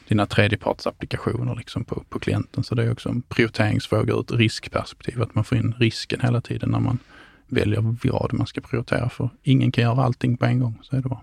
dina 0.08 0.26
tredjepartsapplikationer 0.26 1.56
liksom 1.56 1.84
på, 1.84 2.04
på 2.10 2.20
klienten. 2.20 2.64
Så 2.64 2.76
det 2.76 2.84
är 2.84 2.92
också 2.92 3.10
en 3.10 3.22
prioriteringsfråga 3.22 4.14
ur 4.14 4.20
ett 4.20 4.32
riskperspektiv, 4.32 5.22
att 5.22 5.36
man 5.36 5.44
får 5.44 5.58
in 5.58 5.76
risken 5.80 6.20
hela 6.22 6.42
tiden 6.42 6.70
när 6.70 6.80
man 6.80 7.00
väljer 7.48 7.96
vad 8.12 8.34
man 8.34 8.48
ska 8.48 8.62
prioritera. 8.62 9.10
För 9.10 9.30
ingen 9.44 9.72
kan 9.72 9.84
göra 9.84 10.04
allting 10.04 10.38
på 10.38 10.46
en 10.46 10.60
gång, 10.60 10.80
så 10.82 10.96
är 10.96 11.02
det 11.02 11.10
bara. 11.10 11.22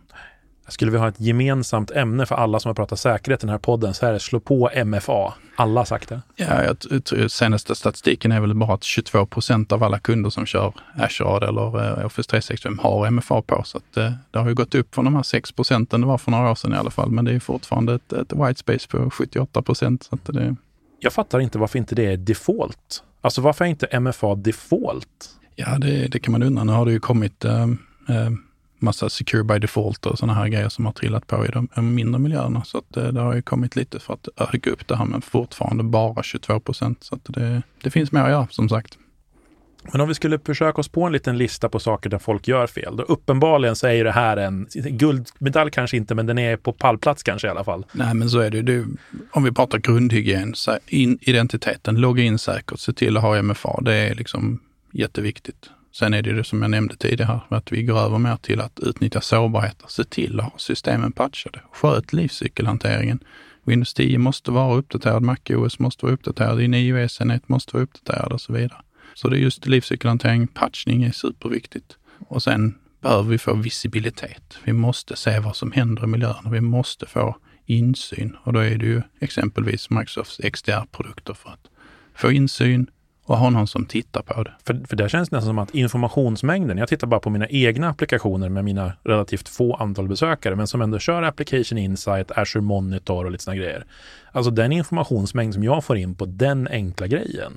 Skulle 0.68 0.90
vi 0.90 0.98
ha 0.98 1.08
ett 1.08 1.20
gemensamt 1.20 1.90
ämne 1.90 2.26
för 2.26 2.34
alla 2.34 2.60
som 2.60 2.68
har 2.68 2.74
pratat 2.74 2.98
säkerhet 2.98 3.40
i 3.40 3.46
den 3.46 3.50
här 3.50 3.58
podden 3.58 3.94
så 3.94 4.06
är 4.06 4.12
det 4.12 4.20
slå 4.20 4.40
på 4.40 4.70
MFA. 4.84 5.34
Alla 5.56 5.80
har 5.80 5.84
sagt 5.84 6.08
det. 6.08 6.22
Ja, 6.36 6.62
jag 6.62 7.30
senaste 7.30 7.74
statistiken 7.74 8.32
är 8.32 8.40
väl 8.40 8.54
bara 8.54 8.74
att 8.74 8.84
22 8.84 9.26
procent 9.26 9.72
av 9.72 9.82
alla 9.82 9.98
kunder 9.98 10.30
som 10.30 10.46
kör 10.46 10.72
Azure 10.98 11.48
eller 11.48 11.98
eh, 12.00 12.06
Office 12.06 12.30
365 12.30 12.78
har 12.78 13.10
MFA 13.10 13.42
på. 13.42 13.62
Så 13.64 13.78
att, 13.78 13.84
det, 13.94 14.04
eh, 14.04 14.12
det 14.30 14.38
har 14.38 14.48
ju 14.48 14.54
gått 14.54 14.74
upp 14.74 14.94
från 14.94 15.04
de 15.04 15.14
här 15.14 15.22
6 15.22 15.52
procenten 15.52 16.00
det 16.00 16.06
var 16.06 16.18
för 16.18 16.30
några 16.30 16.50
år 16.50 16.54
sedan 16.54 16.72
i 16.72 16.76
alla 16.76 16.90
fall. 16.90 17.10
Men 17.10 17.24
det 17.24 17.32
är 17.32 17.40
fortfarande 17.40 17.94
ett, 17.94 18.12
ett 18.12 18.32
white 18.32 18.60
space 18.60 18.88
på 18.88 19.10
78 19.10 19.62
procent. 19.62 20.10
det... 20.26 20.56
Jag 21.00 21.12
fattar 21.12 21.40
inte 21.40 21.58
varför 21.58 21.78
inte 21.78 21.94
det 21.94 22.06
är 22.06 22.16
default. 22.16 23.02
Alltså 23.20 23.40
varför 23.40 23.64
är 23.64 23.68
inte 23.68 24.00
MFA 24.00 24.34
default? 24.34 25.36
Ja, 25.56 25.78
det, 25.78 26.08
det 26.12 26.18
kan 26.18 26.32
man 26.32 26.42
undra. 26.42 26.64
Nu 26.64 26.72
har 26.72 26.86
det 26.86 26.92
ju 26.92 27.00
kommit 27.00 27.44
eh, 27.44 27.62
eh, 28.08 28.30
massa 28.78 29.08
secure 29.08 29.44
by 29.44 29.58
default 29.58 30.06
och 30.06 30.18
sådana 30.18 30.34
här 30.34 30.48
grejer 30.48 30.68
som 30.68 30.86
har 30.86 30.92
trillat 30.92 31.26
på 31.26 31.46
i 31.46 31.48
de 31.48 31.94
mindre 31.94 32.18
miljöerna. 32.20 32.64
Så 32.64 32.78
att 32.78 32.84
det, 32.88 33.12
det 33.12 33.20
har 33.20 33.34
ju 33.34 33.42
kommit 33.42 33.76
lite 33.76 34.00
för 34.00 34.14
att 34.14 34.28
öka 34.36 34.70
upp 34.70 34.88
det 34.88 34.96
här, 34.96 35.04
men 35.04 35.22
fortfarande 35.22 35.84
bara 35.84 36.22
22 36.22 36.60
procent. 36.60 37.04
Så 37.04 37.14
att 37.14 37.24
det, 37.24 37.62
det 37.82 37.90
finns 37.90 38.12
mer 38.12 38.20
att 38.20 38.30
göra 38.30 38.46
som 38.50 38.68
sagt. 38.68 38.98
Men 39.92 40.00
om 40.00 40.08
vi 40.08 40.14
skulle 40.14 40.38
försöka 40.38 40.80
oss 40.80 40.88
på 40.88 41.04
en 41.04 41.12
liten 41.12 41.38
lista 41.38 41.68
på 41.68 41.80
saker 41.80 42.10
där 42.10 42.18
folk 42.18 42.48
gör 42.48 42.66
fel. 42.66 42.96
Då 42.96 43.02
uppenbarligen 43.02 43.76
så 43.76 43.86
är 43.86 43.92
ju 43.92 44.04
det 44.04 44.12
här 44.12 44.36
en 44.36 44.66
guldmedalj 44.72 45.70
kanske 45.70 45.96
inte, 45.96 46.14
men 46.14 46.26
den 46.26 46.38
är 46.38 46.56
på 46.56 46.72
pallplats 46.72 47.22
kanske 47.22 47.48
i 47.48 47.50
alla 47.50 47.64
fall. 47.64 47.86
Nej, 47.92 48.14
men 48.14 48.30
så 48.30 48.38
är 48.38 48.50
det 48.50 48.72
ju. 48.72 48.86
Om 49.30 49.44
vi 49.44 49.52
pratar 49.52 49.78
grundhygien, 49.78 50.54
in, 50.86 51.18
identiteten, 51.20 52.00
logga 52.00 52.22
in 52.22 52.38
säkert, 52.38 52.80
se 52.80 52.92
till 52.92 53.16
att 53.16 53.22
ha 53.22 53.42
MFA. 53.42 53.80
Det 53.82 53.94
är 53.94 54.14
liksom 54.14 54.60
jätteviktigt. 54.94 55.70
Sen 55.92 56.14
är 56.14 56.22
det 56.22 56.32
det 56.32 56.44
som 56.44 56.62
jag 56.62 56.70
nämnde 56.70 56.96
tidigare, 56.96 57.40
att 57.48 57.72
vi 57.72 57.82
går 57.82 57.98
över 57.98 58.18
mer 58.18 58.36
till 58.36 58.60
att 58.60 58.80
utnyttja 58.80 59.20
sårbarheter. 59.20 59.86
Se 59.88 60.04
till 60.04 60.40
att 60.40 60.52
ha 60.52 60.58
systemen 60.58 61.12
patchade. 61.12 61.60
Sköt 61.72 62.12
livscykelhanteringen. 62.12 63.18
Windows 63.64 63.94
10 63.94 64.18
måste 64.18 64.50
vara 64.50 64.76
uppdaterad, 64.76 65.22
MacOS 65.22 65.78
måste 65.78 66.06
vara 66.06 66.14
uppdaterad, 66.14 66.58
din 66.58 66.74
iOS-enhet 66.74 67.48
måste 67.48 67.76
vara 67.76 67.84
uppdaterad 67.84 68.32
och 68.32 68.40
så 68.40 68.52
vidare. 68.52 68.78
Så 69.14 69.28
det 69.28 69.36
är 69.36 69.40
just 69.40 69.66
livscykelhantering, 69.66 70.46
patchning 70.46 71.02
är 71.02 71.12
superviktigt. 71.12 71.96
Och 72.28 72.42
sen 72.42 72.74
behöver 73.00 73.30
vi 73.30 73.38
få 73.38 73.54
visibilitet. 73.54 74.58
Vi 74.64 74.72
måste 74.72 75.16
se 75.16 75.38
vad 75.38 75.56
som 75.56 75.72
händer 75.72 76.04
i 76.04 76.06
miljön 76.06 76.46
och 76.46 76.54
vi 76.54 76.60
måste 76.60 77.06
få 77.06 77.36
insyn. 77.66 78.36
Och 78.42 78.52
då 78.52 78.60
är 78.60 78.78
det 78.78 78.86
ju 78.86 79.02
exempelvis 79.20 79.90
Microsofts 79.90 80.40
XDR-produkter 80.52 81.34
för 81.34 81.50
att 81.50 81.70
få 82.14 82.32
insyn, 82.32 82.86
och 83.24 83.38
ha 83.38 83.50
någon 83.50 83.66
som 83.66 83.86
tittar 83.86 84.22
på 84.22 84.42
det. 84.42 84.52
För, 84.66 84.86
för 84.88 84.96
det 84.96 85.08
känns 85.08 85.30
nästan 85.30 85.46
som 85.46 85.58
att 85.58 85.74
informationsmängden, 85.74 86.78
jag 86.78 86.88
tittar 86.88 87.06
bara 87.06 87.20
på 87.20 87.30
mina 87.30 87.48
egna 87.48 87.88
applikationer 87.88 88.48
med 88.48 88.64
mina 88.64 88.92
relativt 89.04 89.48
få 89.48 89.74
antal 89.74 90.08
besökare, 90.08 90.56
men 90.56 90.66
som 90.66 90.82
ändå 90.82 90.98
kör 90.98 91.22
Application 91.22 91.78
Insight, 91.78 92.30
Azure 92.30 92.62
Monitor 92.62 93.24
och 93.24 93.30
lite 93.30 93.44
sådana 93.44 93.60
grejer. 93.60 93.86
Alltså 94.32 94.50
den 94.50 94.72
informationsmängd 94.72 95.54
som 95.54 95.64
jag 95.64 95.84
får 95.84 95.96
in 95.96 96.14
på 96.14 96.26
den 96.26 96.68
enkla 96.68 97.06
grejen, 97.06 97.52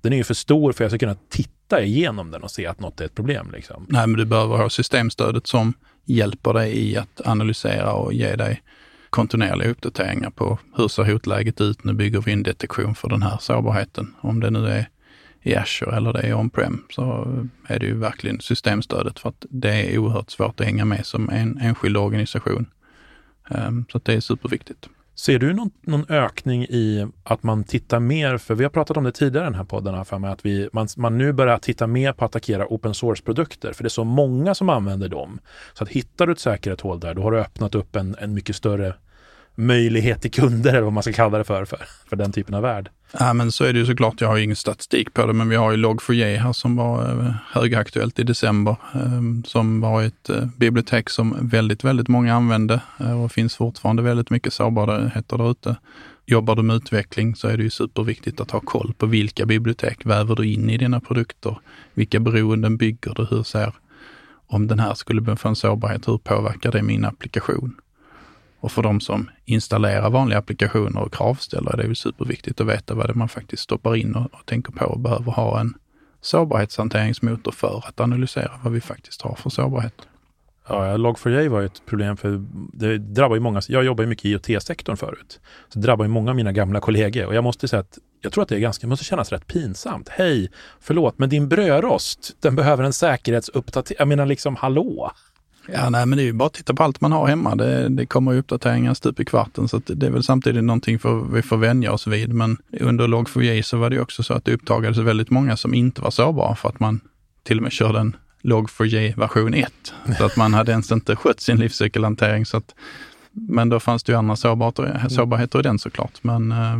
den 0.00 0.12
är 0.12 0.16
ju 0.16 0.24
för 0.24 0.34
stor 0.34 0.72
för 0.72 0.84
att 0.84 0.92
jag 0.92 1.00
ska 1.00 1.06
kunna 1.06 1.20
titta 1.28 1.82
igenom 1.82 2.30
den 2.30 2.42
och 2.42 2.50
se 2.50 2.66
att 2.66 2.80
något 2.80 3.00
är 3.00 3.04
ett 3.04 3.14
problem. 3.14 3.50
Liksom. 3.52 3.86
Nej, 3.88 4.06
men 4.06 4.18
du 4.18 4.24
behöver 4.24 4.56
ha 4.56 4.70
systemstödet 4.70 5.46
som 5.46 5.74
hjälper 6.04 6.54
dig 6.54 6.78
i 6.78 6.96
att 6.96 7.20
analysera 7.24 7.92
och 7.92 8.12
ge 8.12 8.36
dig 8.36 8.62
kontinuerliga 9.10 9.70
uppdateringar 9.70 10.30
på 10.30 10.58
hur 10.76 10.88
ser 10.88 11.04
hotläget 11.04 11.60
ut? 11.60 11.84
Nu 11.84 11.92
bygger 11.92 12.20
vi 12.20 12.32
in 12.32 12.42
detektion 12.42 12.94
för 12.94 13.08
den 13.08 13.22
här 13.22 13.36
sårbarheten. 13.40 14.14
Om 14.20 14.40
det 14.40 14.50
nu 14.50 14.68
är 14.68 14.88
i 15.42 15.54
Azure 15.54 15.96
eller 15.96 16.12
det 16.12 16.20
är 16.20 16.34
on-prem 16.34 16.84
så 16.90 17.34
är 17.66 17.78
det 17.78 17.86
ju 17.86 17.94
verkligen 17.94 18.40
systemstödet 18.40 19.18
för 19.18 19.28
att 19.28 19.46
det 19.50 19.94
är 19.94 19.98
oerhört 19.98 20.30
svårt 20.30 20.60
att 20.60 20.66
hänga 20.66 20.84
med 20.84 21.06
som 21.06 21.30
en 21.30 21.58
enskild 21.58 21.96
organisation. 21.96 22.66
Ehm, 23.50 23.84
så 23.92 23.98
så 23.98 24.02
det 24.04 24.14
är 24.14 24.20
superviktigt. 24.20 24.88
Ser 25.14 25.38
du 25.38 25.52
någon, 25.52 25.70
någon, 25.80 26.06
ökning 26.08 26.62
i 26.64 27.06
att 27.22 27.42
man 27.42 27.64
tittar 27.64 28.00
mer, 28.00 28.38
för 28.38 28.54
vi 28.54 28.64
har 28.64 28.70
pratat 28.70 28.96
om 28.96 29.04
det 29.04 29.12
tidigare 29.12 29.44
i 29.44 29.50
den 29.50 29.54
här 29.54 29.64
podden, 29.64 30.04
för 30.04 30.18
mig, 30.18 30.30
att 30.30 30.46
vi, 30.46 30.68
man, 30.72 30.88
man 30.96 31.18
nu 31.18 31.32
börjar 31.32 31.58
titta 31.58 31.86
mer 31.86 32.12
på 32.12 32.24
att 32.24 32.30
attackera 32.30 32.66
open 32.68 32.94
source-produkter, 32.94 33.72
för 33.72 33.82
det 33.82 33.86
är 33.86 33.90
så 33.90 34.04
många 34.04 34.54
som 34.54 34.68
använder 34.68 35.08
dem. 35.08 35.38
Så 35.74 35.84
att 35.84 35.90
hittar 35.90 36.26
du 36.26 36.32
ett 36.32 36.38
säkerhetshål 36.38 37.00
där, 37.00 37.14
då 37.14 37.22
har 37.22 37.32
du 37.32 37.40
öppnat 37.40 37.74
upp 37.74 37.96
en, 37.96 38.16
en 38.18 38.34
mycket 38.34 38.56
större 38.56 38.94
möjlighet 39.54 40.22
till 40.22 40.30
kunder 40.30 40.70
eller 40.70 40.80
vad 40.80 40.92
man 40.92 41.02
ska 41.02 41.12
kalla 41.12 41.38
det 41.38 41.44
för, 41.44 41.64
för, 41.64 41.78
för 42.08 42.16
den 42.16 42.32
typen 42.32 42.54
av 42.54 42.62
värld. 42.62 42.90
Ja, 43.12 43.32
men 43.32 43.52
så 43.52 43.64
är 43.64 43.72
det 43.72 43.78
ju 43.78 43.86
såklart. 43.86 44.20
Jag 44.20 44.28
har 44.28 44.36
ju 44.36 44.44
ingen 44.44 44.56
statistik 44.56 45.14
på 45.14 45.26
det, 45.26 45.32
men 45.32 45.48
vi 45.48 45.56
har 45.56 45.70
ju 45.70 45.76
Log4j 45.76 46.36
här 46.36 46.52
som 46.52 46.76
var 46.76 47.10
eh, 47.10 47.34
högaktuellt 47.50 48.18
i 48.18 48.22
december, 48.22 48.76
ehm, 48.94 49.44
som 49.44 49.80
var 49.80 50.02
ett 50.02 50.30
eh, 50.30 50.44
bibliotek 50.56 51.10
som 51.10 51.36
väldigt, 51.40 51.84
väldigt 51.84 52.08
många 52.08 52.34
använde 52.34 52.80
eh, 53.00 53.22
och 53.22 53.32
finns 53.32 53.56
fortfarande 53.56 54.02
väldigt 54.02 54.30
mycket 54.30 54.52
sårbarheter 54.52 55.38
där 55.38 55.50
ute. 55.50 55.76
Jobbar 56.26 56.56
du 56.56 56.62
med 56.62 56.76
utveckling 56.76 57.36
så 57.36 57.48
är 57.48 57.56
det 57.56 57.62
ju 57.62 57.70
superviktigt 57.70 58.40
att 58.40 58.50
ha 58.50 58.60
koll 58.60 58.94
på 58.98 59.06
vilka 59.06 59.46
bibliotek 59.46 60.06
väver 60.06 60.36
du 60.36 60.46
in 60.46 60.70
i 60.70 60.76
dina 60.76 61.00
produkter? 61.00 61.58
Vilka 61.94 62.20
beroenden 62.20 62.76
bygger 62.76 63.14
du? 63.14 63.26
Hur 63.30 63.42
ser, 63.42 63.74
om 64.46 64.66
den 64.66 64.78
här 64.78 64.94
skulle 64.94 65.36
få 65.36 65.48
en 65.48 65.56
sårbarhet, 65.56 66.08
hur 66.08 66.18
påverkar 66.18 66.72
det 66.72 66.82
min 66.82 67.04
applikation? 67.04 67.76
Och 68.60 68.72
för 68.72 68.82
de 68.82 69.00
som 69.00 69.30
installerar 69.44 70.10
vanliga 70.10 70.38
applikationer 70.38 71.00
och 71.00 71.12
kravställer 71.12 71.72
är 71.72 71.76
det 71.76 71.84
ju 71.88 71.94
superviktigt 71.94 72.60
att 72.60 72.66
veta 72.66 72.94
vad 72.94 73.06
det 73.06 73.12
är 73.12 73.14
man 73.14 73.28
faktiskt 73.28 73.62
stoppar 73.62 73.96
in 73.96 74.14
och, 74.14 74.34
och 74.34 74.46
tänker 74.46 74.72
på 74.72 74.84
och 74.84 75.00
behöver 75.00 75.32
ha 75.32 75.60
en 75.60 75.74
sårbarhetshanteringsmotor 76.20 77.52
för 77.52 77.82
att 77.88 78.00
analysera 78.00 78.52
vad 78.62 78.72
vi 78.72 78.80
faktiskt 78.80 79.22
har 79.22 79.34
för 79.34 79.50
sårbarhet. 79.50 79.94
Ja, 80.68 80.96
Log4j 80.96 81.48
var 81.48 81.60
ju 81.60 81.66
ett 81.66 81.86
problem 81.86 82.16
för 82.16 82.44
det 82.72 82.98
drabbar 82.98 83.36
ju 83.36 83.40
många. 83.40 83.62
Jag 83.68 83.84
jobbar 83.84 84.04
ju 84.04 84.08
mycket 84.08 84.24
i 84.24 84.28
IoT-sektorn 84.28 84.96
förut. 84.96 85.40
Så 85.68 85.78
det 85.78 85.86
drabbar 85.86 86.04
ju 86.04 86.08
många 86.08 86.30
av 86.30 86.36
mina 86.36 86.52
gamla 86.52 86.80
kollegor 86.80 87.26
och 87.26 87.34
jag 87.34 87.44
måste 87.44 87.68
säga 87.68 87.80
att 87.80 87.98
jag 88.20 88.32
tror 88.32 88.42
att 88.42 88.48
det 88.48 88.54
är 88.54 88.60
ganska, 88.60 88.86
måste 88.86 89.04
kännas 89.04 89.32
rätt 89.32 89.46
pinsamt. 89.46 90.08
Hej, 90.08 90.50
förlåt, 90.80 91.18
men 91.18 91.28
din 91.28 91.48
brödrost, 91.48 92.36
den 92.40 92.56
behöver 92.56 92.84
en 92.84 92.92
säkerhetsuppdatering. 92.92 93.96
Jag 93.98 94.08
menar 94.08 94.26
liksom, 94.26 94.56
hallå? 94.56 95.12
Ja, 95.72 95.90
nej, 95.90 96.06
men 96.06 96.16
det 96.16 96.22
är 96.22 96.26
ju 96.26 96.32
bara 96.32 96.46
att 96.46 96.52
titta 96.52 96.74
på 96.74 96.82
allt 96.82 97.00
man 97.00 97.12
har 97.12 97.26
hemma. 97.26 97.54
Det, 97.54 97.88
det 97.88 98.06
kommer 98.06 98.36
uppdateringar 98.36 98.94
stup 98.94 99.20
i 99.20 99.24
kvarten, 99.24 99.68
så 99.68 99.80
det 99.86 100.06
är 100.06 100.10
väl 100.10 100.22
samtidigt 100.22 100.64
någonting 100.64 100.98
för, 100.98 101.34
vi 101.34 101.42
får 101.42 101.56
vänja 101.56 101.92
oss 101.92 102.06
vid. 102.06 102.34
Men 102.34 102.56
under 102.80 103.08
Log4j 103.08 103.62
så 103.62 103.76
var 103.76 103.90
det 103.90 104.00
också 104.00 104.22
så 104.22 104.34
att 104.34 104.44
det 104.44 104.54
uppdagades 104.54 104.98
väldigt 104.98 105.30
många 105.30 105.56
som 105.56 105.74
inte 105.74 106.00
var 106.00 106.10
sårbara 106.10 106.54
för 106.54 106.68
att 106.68 106.80
man 106.80 107.00
till 107.42 107.56
och 107.56 107.62
med 107.62 107.72
körde 107.72 107.98
en 107.98 108.16
Log4j 108.42 109.18
version 109.18 109.54
1. 109.54 109.72
Så 110.18 110.24
att 110.24 110.36
man 110.36 110.54
hade 110.54 110.72
ens 110.72 110.92
inte 110.92 111.16
skött 111.16 111.40
sin 111.40 111.56
livscykelhantering. 111.56 112.46
Så 112.46 112.56
att, 112.56 112.74
men 113.32 113.68
då 113.68 113.80
fanns 113.80 114.02
det 114.02 114.12
ju 114.12 114.18
andra 114.18 114.36
sårbarheter, 114.36 115.08
sårbarheter 115.08 115.58
i 115.58 115.62
den 115.62 115.78
såklart. 115.78 116.18
Men, 116.22 116.52
eh, 116.52 116.78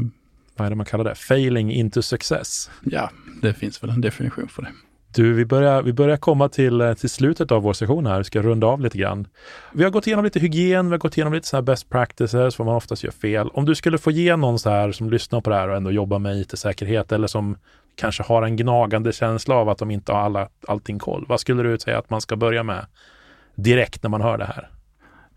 Vad 0.56 0.66
är 0.66 0.70
det 0.70 0.76
man 0.76 0.86
kallar 0.86 1.04
det? 1.04 1.14
Failing 1.14 1.72
into 1.72 2.02
success? 2.02 2.70
Ja, 2.82 3.10
det 3.42 3.54
finns 3.54 3.82
väl 3.82 3.90
en 3.90 4.00
definition 4.00 4.48
för 4.48 4.62
det. 4.62 4.68
Du, 5.14 5.32
vi 5.32 5.44
börjar, 5.44 5.82
vi 5.82 5.92
börjar 5.92 6.16
komma 6.16 6.48
till, 6.48 6.80
eh, 6.80 6.94
till 6.94 7.10
slutet 7.10 7.52
av 7.52 7.62
vår 7.62 7.72
session 7.72 8.06
här. 8.06 8.18
Vi 8.18 8.24
ska 8.24 8.42
runda 8.42 8.66
av 8.66 8.80
lite 8.80 8.98
grann. 8.98 9.26
Vi 9.72 9.84
har 9.84 9.90
gått 9.90 10.06
igenom 10.06 10.24
lite 10.24 10.40
hygien, 10.40 10.86
vi 10.86 10.90
har 10.90 10.98
gått 10.98 11.16
igenom 11.16 11.32
lite 11.32 11.46
så 11.46 11.56
här 11.56 11.62
best 11.62 11.90
practices, 11.90 12.58
vad 12.58 12.66
man 12.66 12.74
oftast 12.76 13.04
gör 13.04 13.10
fel. 13.10 13.48
Om 13.48 13.64
du 13.64 13.74
skulle 13.74 13.98
få 13.98 14.10
ge 14.10 14.36
någon 14.36 14.58
så 14.58 14.70
här 14.70 14.92
som 14.92 15.10
lyssnar 15.10 15.40
på 15.40 15.50
det 15.50 15.56
här 15.56 15.68
och 15.68 15.76
ändå 15.76 15.90
jobbar 15.90 16.18
med 16.18 16.36
IT-säkerhet 16.36 17.12
eller 17.12 17.26
som 17.26 17.56
kanske 17.94 18.22
har 18.22 18.42
en 18.42 18.56
gnagande 18.56 19.12
känsla 19.12 19.54
av 19.54 19.68
att 19.68 19.78
de 19.78 19.90
inte 19.90 20.12
har 20.12 20.20
alla, 20.20 20.48
allting 20.68 20.98
koll. 20.98 21.24
Vad 21.28 21.40
skulle 21.40 21.62
du 21.62 21.78
säga 21.78 21.98
att 21.98 22.10
man 22.10 22.20
ska 22.20 22.36
börja 22.36 22.62
med 22.62 22.86
direkt 23.54 24.02
när 24.02 24.10
man 24.10 24.20
hör 24.20 24.38
det 24.38 24.44
här? 24.44 24.70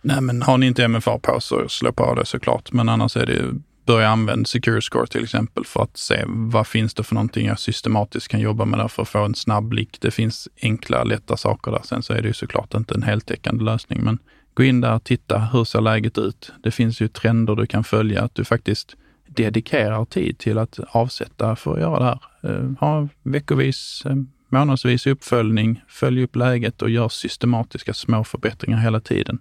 Nej, 0.02 0.22
men 0.22 0.42
har 0.42 0.58
ni 0.58 0.68
inte 0.68 0.88
MFA 0.88 1.20
på 1.20 1.40
så 1.40 1.70
slå 1.70 1.92
på 1.92 2.16
det 2.16 2.26
såklart. 2.26 2.72
Men 2.72 2.90
annars 2.90 3.18
är 3.18 3.26
det 3.26 3.44
börja 3.86 4.10
använda 4.10 4.46
Secure 4.46 4.82
Score 4.82 5.08
till 5.08 5.24
exempel 5.24 5.66
för 5.66 5.84
att 5.84 5.98
se 5.98 6.24
vad 6.28 6.68
finns 6.68 6.94
det 6.94 7.04
för 7.04 7.16
någonting 7.16 7.48
jag 7.48 7.60
systematiskt 7.60 8.28
kan 8.28 8.40
jobba 8.40 8.66
med 8.66 8.80
där 8.80 8.88
för 8.88 9.02
att 9.02 9.10
få 9.10 9.26
en 9.26 9.36
snabb 9.36 9.64
blick. 9.68 9.98
Det 10.02 10.12
finns 10.12 10.50
enkla, 10.62 11.04
lätta 11.04 11.38
saker 11.38 11.72
där. 11.72 11.82
Sen 11.84 12.04
så 12.04 12.14
är 12.14 12.22
det 12.22 12.28
ju 12.28 12.34
såklart 12.34 12.74
inte 12.74 12.94
en 12.94 13.04
heltäckande 13.04 13.64
lösning, 13.64 14.04
men 14.04 14.20
gå 14.54 14.64
in 14.64 14.82
där 14.82 14.96
och 14.96 15.04
titta. 15.04 15.40
Hur 15.40 15.64
ser 15.64 15.82
läget 15.82 16.18
ut? 16.18 16.52
Det 16.64 16.72
finns 16.72 17.02
ju 17.02 17.08
trender 17.08 17.56
du 17.56 17.66
kan 17.66 17.84
följa, 17.84 18.24
att 18.24 18.36
du 18.36 18.46
faktiskt 18.46 18.96
dedikerar 19.28 20.06
tid 20.06 20.38
till 20.38 20.58
att 20.58 20.80
avsätta 20.92 21.56
för 21.56 21.74
att 21.74 21.80
göra 21.80 22.00
det 22.00 22.06
här. 22.06 22.20
Eh, 22.44 22.72
ha 22.80 23.08
veckovis, 23.24 24.04
eh, 24.06 24.16
månadsvis 24.50 25.08
uppföljning, 25.08 25.82
följ 25.88 26.24
upp 26.24 26.36
läget 26.36 26.82
och 26.82 26.90
gör 26.90 27.10
systematiska 27.10 27.94
små 27.94 28.24
förbättringar 28.24 28.78
hela 28.78 29.00
tiden. 29.00 29.40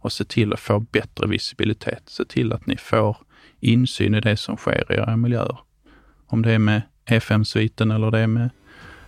Och 0.00 0.12
se 0.12 0.24
till 0.24 0.52
att 0.52 0.60
få 0.60 0.80
bättre 0.80 1.26
visibilitet. 1.26 2.02
Se 2.06 2.24
till 2.24 2.52
att 2.52 2.66
ni 2.66 2.76
får 2.76 3.16
insyn 3.64 4.14
i 4.14 4.20
det 4.20 4.36
som 4.36 4.56
sker 4.56 4.92
i 4.92 4.94
era 4.94 5.16
miljöer. 5.16 5.58
Om 6.26 6.42
det 6.42 6.52
är 6.52 6.58
med 6.58 6.82
FM-sviten 7.06 7.90
eller 7.90 8.10
det 8.10 8.18
är 8.18 8.26
med 8.26 8.50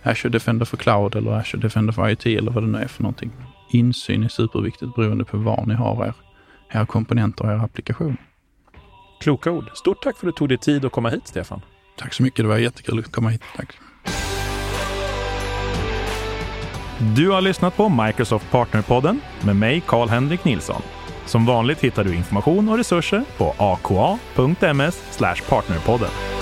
Azure 0.03 0.31
Defender 0.31 0.65
for 0.65 0.77
Cloud 0.77 1.15
eller 1.15 1.31
Azure 1.31 1.61
Defender 1.61 1.93
for 1.93 2.09
IT 2.09 2.25
eller 2.25 2.51
vad 2.51 2.63
det 2.63 2.67
nu 2.67 2.77
är 2.77 2.87
för 2.87 3.03
någonting. 3.03 3.31
Insyn 3.71 4.23
är 4.23 4.27
superviktigt 4.27 4.95
beroende 4.95 5.25
på 5.25 5.37
var 5.37 5.65
ni 5.65 5.73
har 5.73 6.05
er, 6.05 6.13
era 6.71 6.85
komponenter 6.85 7.45
och 7.45 7.51
era 7.51 7.61
applikationer. 7.61 8.17
Kloka 9.19 9.51
ord. 9.51 9.69
Stort 9.73 10.03
tack 10.03 10.17
för 10.17 10.27
att 10.27 10.35
du 10.35 10.37
tog 10.37 10.49
dig 10.49 10.57
tid 10.57 10.85
att 10.85 10.91
komma 10.91 11.09
hit, 11.09 11.27
Stefan. 11.27 11.61
Tack 11.97 12.13
så 12.13 12.23
mycket. 12.23 12.43
Det 12.45 12.49
var 12.49 12.57
jättekul 12.57 12.99
att 12.99 13.11
komma 13.11 13.29
hit. 13.29 13.41
Tack. 13.55 13.77
Du 17.15 17.29
har 17.29 17.41
lyssnat 17.41 17.77
på 17.77 17.89
Microsoft 17.89 18.51
Partnerpodden 18.51 19.21
med 19.45 19.55
mig, 19.55 19.83
Karl-Henrik 19.87 20.43
Nilsson. 20.43 20.81
Som 21.27 21.45
vanligt 21.45 21.83
hittar 21.83 22.03
du 22.03 22.15
information 22.15 22.69
och 22.69 22.77
resurser 22.77 23.23
på 23.37 23.53
aka.ms 23.57 25.03
partnerpodden. 25.49 26.36